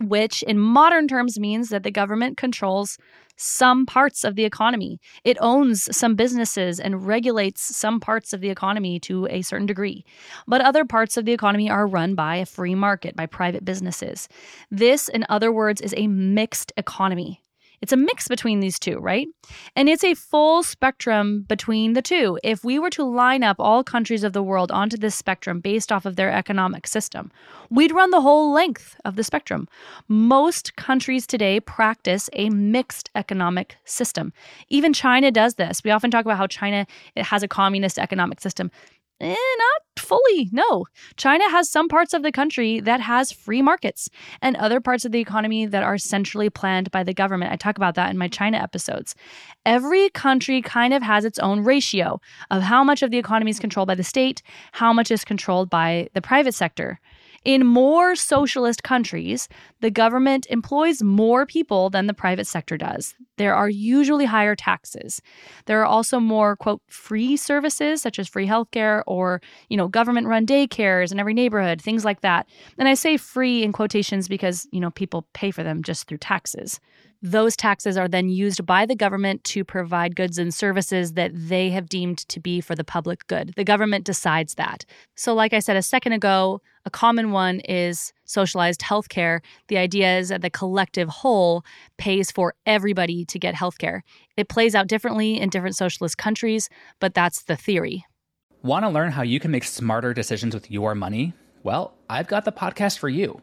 which 0.00 0.42
in 0.42 0.58
modern 0.58 1.08
terms 1.08 1.38
means 1.38 1.68
that 1.70 1.82
the 1.82 1.90
government 1.90 2.36
controls 2.36 2.98
some 3.36 3.86
parts 3.86 4.24
of 4.24 4.34
the 4.34 4.44
economy. 4.44 4.98
It 5.24 5.36
owns 5.40 5.94
some 5.96 6.14
businesses 6.14 6.80
and 6.80 7.06
regulates 7.06 7.76
some 7.76 8.00
parts 8.00 8.32
of 8.32 8.40
the 8.40 8.50
economy 8.50 8.98
to 9.00 9.26
a 9.28 9.42
certain 9.42 9.66
degree. 9.66 10.04
But 10.46 10.62
other 10.62 10.84
parts 10.84 11.16
of 11.16 11.24
the 11.26 11.32
economy 11.32 11.70
are 11.70 11.86
run 11.86 12.14
by 12.14 12.36
a 12.36 12.46
free 12.46 12.74
market, 12.74 13.14
by 13.14 13.26
private 13.26 13.64
businesses. 13.64 14.28
This, 14.70 15.08
in 15.08 15.26
other 15.28 15.52
words, 15.52 15.80
is 15.80 15.94
a 15.96 16.06
mixed 16.06 16.72
economy. 16.76 17.42
It's 17.82 17.92
a 17.92 17.96
mix 17.96 18.28
between 18.28 18.60
these 18.60 18.78
two, 18.78 18.98
right? 18.98 19.28
And 19.74 19.88
it's 19.88 20.04
a 20.04 20.14
full 20.14 20.62
spectrum 20.62 21.44
between 21.48 21.92
the 21.92 22.02
two. 22.02 22.38
If 22.42 22.64
we 22.64 22.78
were 22.78 22.90
to 22.90 23.04
line 23.04 23.42
up 23.42 23.56
all 23.58 23.84
countries 23.84 24.24
of 24.24 24.32
the 24.32 24.42
world 24.42 24.70
onto 24.70 24.96
this 24.96 25.14
spectrum 25.14 25.60
based 25.60 25.92
off 25.92 26.06
of 26.06 26.16
their 26.16 26.30
economic 26.30 26.86
system, 26.86 27.30
we'd 27.70 27.92
run 27.92 28.10
the 28.10 28.20
whole 28.20 28.52
length 28.52 28.96
of 29.04 29.16
the 29.16 29.24
spectrum. 29.24 29.68
Most 30.08 30.76
countries 30.76 31.26
today 31.26 31.60
practice 31.60 32.28
a 32.32 32.50
mixed 32.50 33.10
economic 33.14 33.76
system. 33.84 34.32
Even 34.68 34.92
China 34.92 35.30
does 35.30 35.54
this. 35.54 35.82
We 35.84 35.90
often 35.90 36.10
talk 36.10 36.24
about 36.24 36.38
how 36.38 36.46
China 36.46 36.86
it 37.14 37.24
has 37.24 37.42
a 37.42 37.48
communist 37.48 37.98
economic 37.98 38.40
system. 38.40 38.70
Eh, 39.20 39.28
not 39.28 39.85
fully. 40.06 40.48
No. 40.52 40.86
China 41.16 41.48
has 41.50 41.70
some 41.70 41.88
parts 41.88 42.14
of 42.14 42.22
the 42.22 42.32
country 42.32 42.80
that 42.80 43.00
has 43.00 43.32
free 43.32 43.62
markets 43.62 44.08
and 44.40 44.56
other 44.56 44.80
parts 44.80 45.04
of 45.04 45.12
the 45.12 45.20
economy 45.20 45.66
that 45.66 45.82
are 45.82 45.98
centrally 45.98 46.48
planned 46.48 46.90
by 46.90 47.02
the 47.02 47.14
government. 47.14 47.52
I 47.52 47.56
talk 47.56 47.76
about 47.76 47.94
that 47.96 48.10
in 48.10 48.18
my 48.18 48.28
China 48.28 48.58
episodes. 48.58 49.14
Every 49.64 50.08
country 50.10 50.62
kind 50.62 50.94
of 50.94 51.02
has 51.02 51.24
its 51.24 51.38
own 51.38 51.64
ratio 51.64 52.20
of 52.50 52.62
how 52.62 52.84
much 52.84 53.02
of 53.02 53.10
the 53.10 53.18
economy 53.18 53.50
is 53.50 53.58
controlled 53.58 53.88
by 53.88 53.94
the 53.94 54.04
state, 54.04 54.42
how 54.72 54.92
much 54.92 55.10
is 55.10 55.24
controlled 55.24 55.68
by 55.68 56.08
the 56.14 56.22
private 56.22 56.54
sector. 56.54 57.00
In 57.46 57.64
more 57.64 58.16
socialist 58.16 58.82
countries, 58.82 59.48
the 59.80 59.88
government 59.88 60.48
employs 60.50 61.00
more 61.00 61.46
people 61.46 61.90
than 61.90 62.08
the 62.08 62.12
private 62.12 62.48
sector 62.48 62.76
does. 62.76 63.14
There 63.36 63.54
are 63.54 63.68
usually 63.68 64.24
higher 64.24 64.56
taxes. 64.56 65.22
There 65.66 65.80
are 65.80 65.86
also 65.86 66.18
more, 66.18 66.56
quote, 66.56 66.82
free 66.88 67.36
services 67.36 68.02
such 68.02 68.18
as 68.18 68.26
free 68.26 68.48
healthcare 68.48 69.04
or, 69.06 69.40
you 69.68 69.76
know, 69.76 69.86
government 69.86 70.26
run 70.26 70.44
daycares 70.44 71.12
in 71.12 71.20
every 71.20 71.34
neighborhood, 71.34 71.80
things 71.80 72.04
like 72.04 72.22
that. 72.22 72.48
And 72.78 72.88
I 72.88 72.94
say 72.94 73.16
free 73.16 73.62
in 73.62 73.70
quotations 73.72 74.26
because, 74.26 74.66
you 74.72 74.80
know, 74.80 74.90
people 74.90 75.28
pay 75.32 75.52
for 75.52 75.62
them 75.62 75.84
just 75.84 76.08
through 76.08 76.18
taxes. 76.18 76.80
Those 77.22 77.56
taxes 77.56 77.96
are 77.96 78.08
then 78.08 78.28
used 78.28 78.66
by 78.66 78.86
the 78.86 78.94
government 78.94 79.42
to 79.44 79.64
provide 79.64 80.16
goods 80.16 80.38
and 80.38 80.52
services 80.52 81.14
that 81.14 81.32
they 81.34 81.70
have 81.70 81.88
deemed 81.88 82.18
to 82.28 82.40
be 82.40 82.60
for 82.60 82.74
the 82.74 82.84
public 82.84 83.26
good. 83.26 83.52
The 83.56 83.64
government 83.64 84.04
decides 84.04 84.54
that. 84.54 84.84
So, 85.14 85.34
like 85.34 85.52
I 85.52 85.58
said 85.58 85.76
a 85.76 85.82
second 85.82 86.12
ago, 86.12 86.60
a 86.84 86.90
common 86.90 87.32
one 87.32 87.60
is 87.60 88.12
socialized 88.24 88.80
healthcare. 88.80 89.40
The 89.68 89.78
idea 89.78 90.18
is 90.18 90.28
that 90.28 90.42
the 90.42 90.50
collective 90.50 91.08
whole 91.08 91.64
pays 91.96 92.30
for 92.30 92.54
everybody 92.64 93.24
to 93.24 93.38
get 93.38 93.54
healthcare. 93.54 94.02
It 94.36 94.48
plays 94.48 94.74
out 94.74 94.86
differently 94.86 95.40
in 95.40 95.48
different 95.48 95.76
socialist 95.76 96.18
countries, 96.18 96.68
but 97.00 97.14
that's 97.14 97.42
the 97.42 97.56
theory. 97.56 98.04
Want 98.62 98.84
to 98.84 98.88
learn 98.88 99.12
how 99.12 99.22
you 99.22 99.40
can 99.40 99.50
make 99.50 99.64
smarter 99.64 100.12
decisions 100.12 100.54
with 100.54 100.70
your 100.70 100.94
money? 100.94 101.32
Well, 101.62 101.94
I've 102.08 102.28
got 102.28 102.44
the 102.44 102.52
podcast 102.52 102.98
for 102.98 103.08
you. 103.08 103.42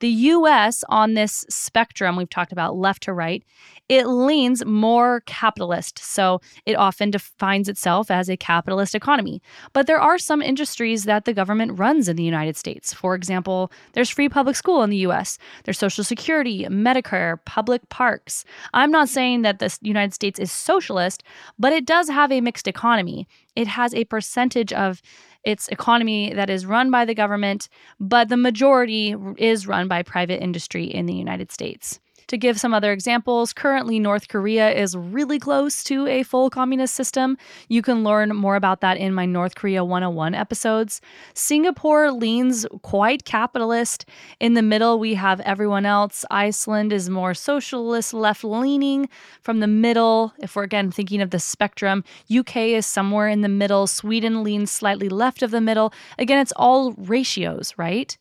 The 0.00 0.08
US 0.08 0.82
on 0.88 1.14
this 1.14 1.44
spectrum 1.48 2.16
we've 2.16 2.28
talked 2.28 2.52
about 2.52 2.76
left 2.76 3.04
to 3.04 3.12
right, 3.12 3.44
it 3.90 4.06
leans 4.06 4.64
more 4.64 5.20
capitalist. 5.26 5.98
So 5.98 6.40
it 6.64 6.76
often 6.76 7.10
defines 7.10 7.68
itself 7.68 8.08
as 8.08 8.30
a 8.30 8.36
capitalist 8.36 8.94
economy. 8.94 9.42
But 9.72 9.88
there 9.88 10.00
are 10.00 10.16
some 10.16 10.40
industries 10.40 11.02
that 11.04 11.24
the 11.24 11.34
government 11.34 11.76
runs 11.76 12.08
in 12.08 12.14
the 12.14 12.22
United 12.22 12.56
States. 12.56 12.94
For 12.94 13.16
example, 13.16 13.72
there's 13.94 14.08
free 14.08 14.28
public 14.28 14.54
school 14.54 14.84
in 14.84 14.90
the 14.90 15.04
US, 15.08 15.38
there's 15.64 15.76
Social 15.76 16.04
Security, 16.04 16.66
Medicare, 16.66 17.44
public 17.46 17.88
parks. 17.88 18.44
I'm 18.72 18.92
not 18.92 19.08
saying 19.08 19.42
that 19.42 19.58
the 19.58 19.76
United 19.82 20.14
States 20.14 20.38
is 20.38 20.52
socialist, 20.52 21.24
but 21.58 21.72
it 21.72 21.84
does 21.84 22.08
have 22.08 22.30
a 22.30 22.40
mixed 22.40 22.68
economy. 22.68 23.26
It 23.56 23.66
has 23.66 23.92
a 23.92 24.04
percentage 24.04 24.72
of 24.72 25.02
It's 25.42 25.68
economy 25.68 26.32
that 26.34 26.50
is 26.50 26.66
run 26.66 26.90
by 26.90 27.04
the 27.06 27.14
government, 27.14 27.68
but 27.98 28.28
the 28.28 28.36
majority 28.36 29.16
is 29.36 29.66
run 29.66 29.88
by 29.88 30.02
private 30.02 30.40
industry 30.42 30.84
in 30.84 31.06
the 31.06 31.14
United 31.14 31.50
States. 31.50 31.98
To 32.30 32.38
give 32.38 32.60
some 32.60 32.72
other 32.72 32.92
examples, 32.92 33.52
currently 33.52 33.98
North 33.98 34.28
Korea 34.28 34.70
is 34.70 34.96
really 34.96 35.40
close 35.40 35.82
to 35.82 36.06
a 36.06 36.22
full 36.22 36.48
communist 36.48 36.94
system. 36.94 37.36
You 37.66 37.82
can 37.82 38.04
learn 38.04 38.36
more 38.36 38.54
about 38.54 38.82
that 38.82 38.98
in 38.98 39.12
my 39.12 39.26
North 39.26 39.56
Korea 39.56 39.82
101 39.82 40.36
episodes. 40.36 41.00
Singapore 41.34 42.12
leans 42.12 42.66
quite 42.82 43.24
capitalist. 43.24 44.04
In 44.38 44.54
the 44.54 44.62
middle, 44.62 45.00
we 45.00 45.14
have 45.14 45.40
everyone 45.40 45.84
else. 45.84 46.24
Iceland 46.30 46.92
is 46.92 47.10
more 47.10 47.34
socialist, 47.34 48.14
left 48.14 48.44
leaning. 48.44 49.08
From 49.40 49.58
the 49.58 49.66
middle, 49.66 50.32
if 50.38 50.54
we're 50.54 50.62
again 50.62 50.92
thinking 50.92 51.20
of 51.20 51.30
the 51.30 51.40
spectrum, 51.40 52.04
UK 52.32 52.58
is 52.58 52.86
somewhere 52.86 53.26
in 53.26 53.40
the 53.40 53.48
middle. 53.48 53.88
Sweden 53.88 54.44
leans 54.44 54.70
slightly 54.70 55.08
left 55.08 55.42
of 55.42 55.50
the 55.50 55.60
middle. 55.60 55.92
Again, 56.16 56.38
it's 56.38 56.52
all 56.54 56.92
ratios, 56.92 57.74
right? 57.76 58.16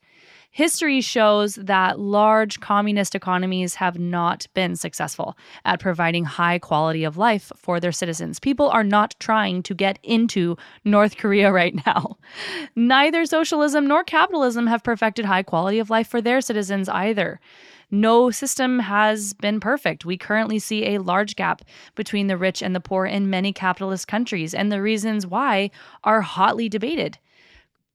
History 0.52 1.00
shows 1.00 1.56
that 1.56 2.00
large 2.00 2.60
communist 2.60 3.14
economies 3.14 3.76
have 3.76 4.00
not 4.00 4.48
been 4.56 4.76
successful 4.76 5.38
at 5.64 5.80
providing 5.80 6.26
high 6.26 6.58
quality 6.58 7.04
of 7.04 7.18
life 7.18 7.52
for 7.56 7.80
their 7.80 7.92
citizens. 7.92 8.40
People 8.40 8.68
are 8.70 8.84
not 8.84 9.16
trying 9.20 9.62
to 9.64 9.76
get 9.76 10.00
into 10.02 10.58
North 10.84 11.18
Korea 11.18 11.52
right 11.60 11.76
now. 11.86 12.18
Neither 12.76 13.26
socialism 13.26 13.88
nor 13.88 14.04
capitalism 14.04 14.66
have 14.68 14.84
perfected 14.84 15.26
high 15.26 15.44
quality 15.44 15.78
of 15.78 15.92
life 15.92 16.08
for 16.08 16.20
their 16.20 16.42
citizens 16.42 16.90
either. 16.90 17.40
No 17.92 18.32
system 18.32 18.80
has 18.80 19.34
been 19.34 19.60
perfect. 19.60 20.06
We 20.06 20.18
currently 20.18 20.60
see 20.60 20.88
a 20.88 21.02
large 21.02 21.36
gap 21.36 21.64
between 21.96 22.28
the 22.28 22.38
rich 22.38 22.62
and 22.62 22.76
the 22.76 22.80
poor 22.80 23.06
in 23.06 23.30
many 23.30 23.52
capitalist 23.52 24.08
countries, 24.08 24.54
and 24.54 24.72
the 24.72 24.82
reasons 24.82 25.26
why 25.26 25.72
are 26.04 26.22
hotly 26.22 26.70
debated. 26.70 27.18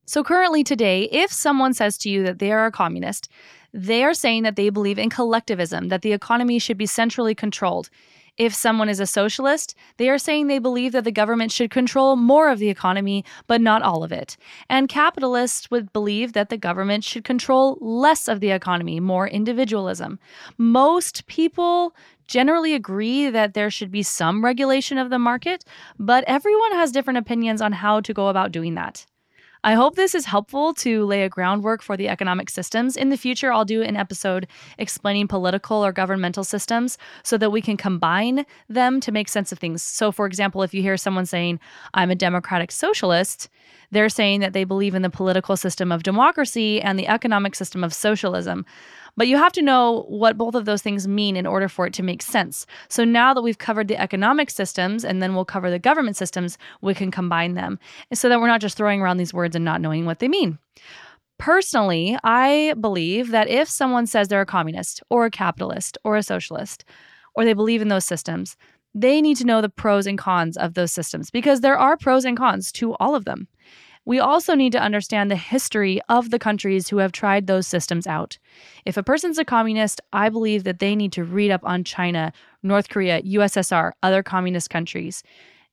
So, 0.07 0.23
currently 0.23 0.63
today, 0.63 1.09
if 1.11 1.33
someone 1.33 1.73
says 1.73 1.97
to 1.99 2.11
you 2.11 2.23
that 2.25 2.39
they 2.39 2.53
are 2.53 2.67
a 2.67 2.73
communist, 2.73 3.29
they 3.73 4.05
are 4.05 4.15
saying 4.15 4.43
that 4.43 4.57
they 4.57 4.69
believe 4.69 4.99
in 4.99 5.11
collectivism, 5.11 5.89
that 5.89 6.03
the 6.03 6.13
economy 6.13 6.59
should 6.59 6.77
be 6.77 6.87
centrally 6.87 7.35
controlled. 7.35 7.89
If 8.37 8.53
someone 8.53 8.89
is 8.89 8.99
a 8.99 9.07
socialist, 9.07 9.77
they 9.97 10.09
are 10.09 10.19
saying 10.19 10.49
they 10.49 10.59
believe 10.59 10.91
that 10.93 11.05
the 11.05 11.13
government 11.13 11.53
should 11.53 11.71
control 11.71 12.17
more 12.17 12.51
of 12.51 12.59
the 12.59 12.69
economy, 12.69 13.25
but 13.47 13.61
not 13.61 13.83
all 13.83 14.03
of 14.03 14.11
it. 14.11 14.37
And 14.69 14.89
capitalists 14.89 15.71
would 15.71 15.93
believe 15.93 16.33
that 16.33 16.49
the 16.49 16.57
government 16.57 17.05
should 17.05 17.23
control 17.23 17.79
less 17.81 18.27
of 18.27 18.41
the 18.41 18.51
economy, 18.51 18.99
more 18.99 19.29
individualism. 19.29 20.19
Most 20.59 21.27
people 21.29 21.95
generally 22.27 22.75
agree 22.75 23.31
that 23.31 23.55
there 23.55 23.71
should 23.71 23.93
be 23.93 24.03
some 24.03 24.45
regulation 24.45 24.99
of 24.99 25.11
the 25.11 25.19
market, 25.19 25.65
but 25.99 26.25
everyone 26.27 26.73
has 26.73 26.91
different 26.91 27.19
opinions 27.19 27.63
on 27.63 27.73
how 27.73 28.01
to 28.01 28.13
go 28.13 28.29
about 28.29 28.51
doing 28.51 28.75
that. 28.75 29.07
I 29.67 29.73
hope 29.73 29.97
this 29.97 30.15
is 30.15 30.27
helpful 30.27 30.75
to 30.75 31.07
lay 31.07 31.23
a 31.23 31.31
groundwork 31.31 31.81
for 31.81 31.97
the 31.97 32.11
economic 32.11 32.51
systems. 32.51 32.99
In 32.99 33.09
the 33.09 33.17
future, 33.17 33.51
I'll 33.51 33.65
do 33.65 33.81
an 33.81 33.97
episode 33.97 34.47
explaining 34.77 35.27
political 35.27 35.83
or 35.83 35.91
governmental 35.91 36.45
systems 36.45 36.99
so 37.23 37.39
that 37.39 37.49
we 37.49 37.63
can 37.63 37.79
combine 37.79 38.45
them 38.69 39.01
to 39.01 39.11
make 39.11 39.27
sense 39.27 39.53
of 39.53 39.59
things. 39.59 39.83
So, 39.83 40.13
for 40.13 40.27
example, 40.27 40.63
if 40.63 40.75
you 40.75 40.83
hear 40.83 40.99
someone 40.99 41.25
saying, 41.25 41.61
I'm 41.95 42.11
a 42.11 42.15
democratic 42.15 42.73
socialist, 42.73 43.49
they're 43.91 44.11
saying 44.11 44.41
that 44.41 44.53
they 44.53 44.65
believe 44.65 44.95
in 44.95 45.01
the 45.01 45.09
political 45.09 45.57
system 45.57 45.91
of 45.91 46.03
democracy 46.03 46.83
and 46.83 46.99
the 46.99 47.09
economic 47.09 47.55
system 47.55 47.83
of 47.83 47.95
socialism. 47.95 48.67
But 49.17 49.29
you 49.29 49.37
have 49.37 49.53
to 49.53 49.63
know 49.63 50.05
what 50.09 50.37
both 50.37 50.55
of 50.55 50.65
those 50.65 50.83
things 50.83 51.07
mean 51.07 51.37
in 51.37 51.47
order 51.47 51.69
for 51.69 51.87
it 51.87 51.93
to 51.95 52.03
make 52.03 52.23
sense. 52.23 52.67
So 52.89 53.05
now 53.05 53.33
that 53.33 53.43
we've 53.43 53.59
covered 53.59 53.89
the 53.89 54.01
economic 54.01 54.51
systems 54.51 55.05
and 55.05 55.23
then 55.23 55.35
we'll 55.35 55.45
cover 55.45 55.71
the 55.71 55.79
government 55.79 56.17
systems, 56.17 56.59
we 56.81 56.95
can 56.95 57.11
combine 57.11 57.55
them 57.55 57.79
so 58.13 58.29
that 58.29 58.41
we're 58.41 58.49
not 58.49 58.61
just 58.61 58.77
throwing 58.77 59.01
around 59.01 59.19
these 59.19 59.35
words 59.35 59.55
and 59.55 59.65
not 59.65 59.81
knowing 59.81 60.05
what 60.05 60.19
they 60.19 60.29
mean. 60.29 60.59
Personally, 61.39 62.17
I 62.23 62.75
believe 62.81 63.31
that 63.31 63.49
if 63.49 63.69
someone 63.69 64.07
says 64.07 64.29
they're 64.29 64.41
a 64.41 64.47
communist 64.47 65.03
or 65.11 65.27
a 65.27 65.31
capitalist 65.31 65.99
or 66.05 66.17
a 66.17 66.23
socialist, 66.23 66.85
or 67.35 67.45
they 67.45 67.53
believe 67.53 67.83
in 67.83 67.89
those 67.89 68.05
systems, 68.05 68.57
they 68.95 69.21
need 69.21 69.37
to 69.39 69.45
know 69.45 69.61
the 69.61 69.69
pros 69.69 70.07
and 70.07 70.17
cons 70.17 70.57
of 70.57 70.75
those 70.75 70.93
systems 70.93 71.31
because 71.31 71.61
there 71.61 71.77
are 71.77 71.97
pros 71.97 72.25
and 72.25 72.37
cons 72.37 72.71
to 72.73 72.95
all 72.95 73.15
of 73.15 73.25
them. 73.25 73.49
We 74.07 74.19
also 74.19 74.55
need 74.55 74.73
to 74.73 74.81
understand 74.81 75.31
the 75.31 75.37
history 75.37 76.01
of 76.09 76.31
the 76.31 76.39
countries 76.39 76.89
who 76.89 76.99
have 76.99 77.13
tried 77.13 77.47
those 77.47 77.67
systems 77.67 78.07
out. 78.07 78.39
If 78.85 78.97
a 78.97 79.03
person's 79.03 79.39
a 79.39 79.45
communist, 79.45 80.01
I 80.13 80.29
believe 80.29 80.65
that 80.65 80.79
they 80.79 80.95
need 80.95 81.13
to 81.13 81.25
read 81.25 81.51
up 81.51 81.63
on 81.65 81.85
China, 81.85 82.33
North 82.63 82.91
Korea, 82.91 83.23
USSR, 83.23 83.93
other 84.03 84.23
communist 84.23 84.69
countries. 84.69 85.23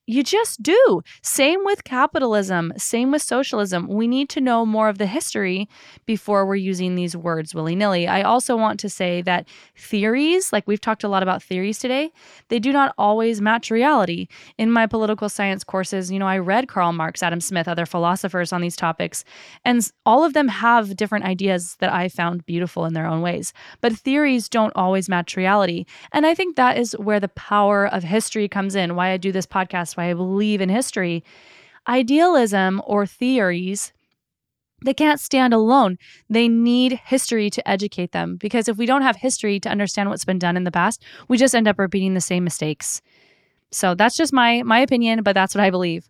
You 0.07 0.23
just 0.23 0.63
do. 0.63 1.03
Same 1.21 1.63
with 1.63 1.83
capitalism, 1.83 2.73
same 2.75 3.11
with 3.11 3.21
socialism. 3.21 3.87
We 3.87 4.07
need 4.07 4.29
to 4.29 4.41
know 4.41 4.65
more 4.65 4.89
of 4.89 4.97
the 4.97 5.05
history 5.05 5.69
before 6.07 6.45
we're 6.45 6.55
using 6.55 6.95
these 6.95 7.15
words 7.15 7.53
willy 7.53 7.75
nilly. 7.75 8.07
I 8.07 8.23
also 8.23 8.57
want 8.57 8.79
to 8.79 8.89
say 8.89 9.21
that 9.21 9.47
theories, 9.77 10.51
like 10.51 10.67
we've 10.67 10.81
talked 10.81 11.03
a 11.03 11.07
lot 11.07 11.21
about 11.21 11.43
theories 11.43 11.77
today, 11.77 12.11
they 12.49 12.57
do 12.57 12.73
not 12.73 12.95
always 12.97 13.41
match 13.41 13.69
reality. 13.69 14.27
In 14.57 14.71
my 14.71 14.87
political 14.87 15.29
science 15.29 15.63
courses, 15.63 16.11
you 16.11 16.17
know, 16.17 16.27
I 16.27 16.39
read 16.39 16.67
Karl 16.67 16.93
Marx, 16.93 17.21
Adam 17.21 17.39
Smith, 17.39 17.67
other 17.67 17.85
philosophers 17.85 18.51
on 18.51 18.61
these 18.61 18.75
topics, 18.75 19.23
and 19.63 19.87
all 20.05 20.23
of 20.23 20.33
them 20.33 20.47
have 20.47 20.97
different 20.97 21.25
ideas 21.25 21.77
that 21.79 21.93
I 21.93 22.09
found 22.09 22.45
beautiful 22.47 22.85
in 22.85 22.93
their 22.93 23.05
own 23.05 23.21
ways. 23.21 23.53
But 23.81 23.93
theories 23.93 24.49
don't 24.49 24.73
always 24.75 25.07
match 25.07 25.37
reality. 25.37 25.85
And 26.11 26.25
I 26.25 26.33
think 26.33 26.55
that 26.55 26.77
is 26.77 26.93
where 26.93 27.19
the 27.19 27.29
power 27.29 27.85
of 27.85 28.01
history 28.01 28.47
comes 28.47 28.75
in, 28.75 28.95
why 28.95 29.11
I 29.11 29.17
do 29.17 29.31
this 29.31 29.45
podcast 29.45 29.90
why 29.95 30.09
I 30.09 30.13
believe 30.13 30.61
in 30.61 30.69
history. 30.69 31.23
Idealism 31.87 32.81
or 32.85 33.05
theories, 33.05 33.91
they 34.83 34.93
can't 34.93 35.19
stand 35.19 35.53
alone. 35.53 35.97
They 36.29 36.47
need 36.47 36.99
history 37.05 37.49
to 37.51 37.69
educate 37.69 38.11
them 38.11 38.37
because 38.37 38.67
if 38.67 38.77
we 38.77 38.85
don't 38.85 39.03
have 39.03 39.15
history 39.15 39.59
to 39.59 39.69
understand 39.69 40.09
what's 40.09 40.25
been 40.25 40.39
done 40.39 40.57
in 40.57 40.63
the 40.63 40.71
past, 40.71 41.03
we 41.27 41.37
just 41.37 41.55
end 41.55 41.67
up 41.67 41.79
repeating 41.79 42.13
the 42.13 42.21
same 42.21 42.43
mistakes. 42.43 43.01
So 43.71 43.95
that's 43.95 44.17
just 44.17 44.33
my 44.33 44.63
my 44.63 44.79
opinion, 44.79 45.23
but 45.23 45.33
that's 45.33 45.55
what 45.55 45.63
I 45.63 45.69
believe. 45.69 46.09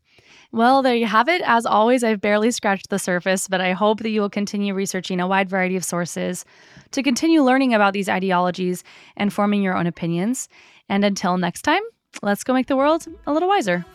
Well, 0.54 0.82
there 0.82 0.96
you 0.96 1.06
have 1.06 1.30
it. 1.30 1.42
As 1.46 1.66
always, 1.66 2.04
I've 2.04 2.20
barely 2.20 2.52
scratched 2.52 2.90
the 2.90 3.00
surface, 3.00 3.48
but 3.48 3.62
I 3.62 3.72
hope 3.72 4.00
that 4.00 4.10
you 4.10 4.20
will 4.20 4.30
continue 4.30 4.74
researching 4.74 5.22
a 5.22 5.28
wide 5.28 5.50
variety 5.50 5.78
of 5.78 5.86
sources 5.86 6.44
to 6.92 7.02
continue 7.02 7.42
learning 7.42 7.74
about 7.74 7.94
these 7.94 8.10
ideologies 8.10 8.84
and 9.16 9.32
forming 9.32 9.62
your 9.62 9.78
own 9.78 9.88
opinions. 9.88 10.50
And 10.90 11.06
until 11.06 11.38
next 11.38 11.62
time, 11.62 11.82
let's 12.22 12.44
go 12.44 12.54
make 12.54 12.68
the 12.68 12.78
world 12.78 13.08
a 13.26 13.34
little 13.34 13.50
wiser. 13.50 13.86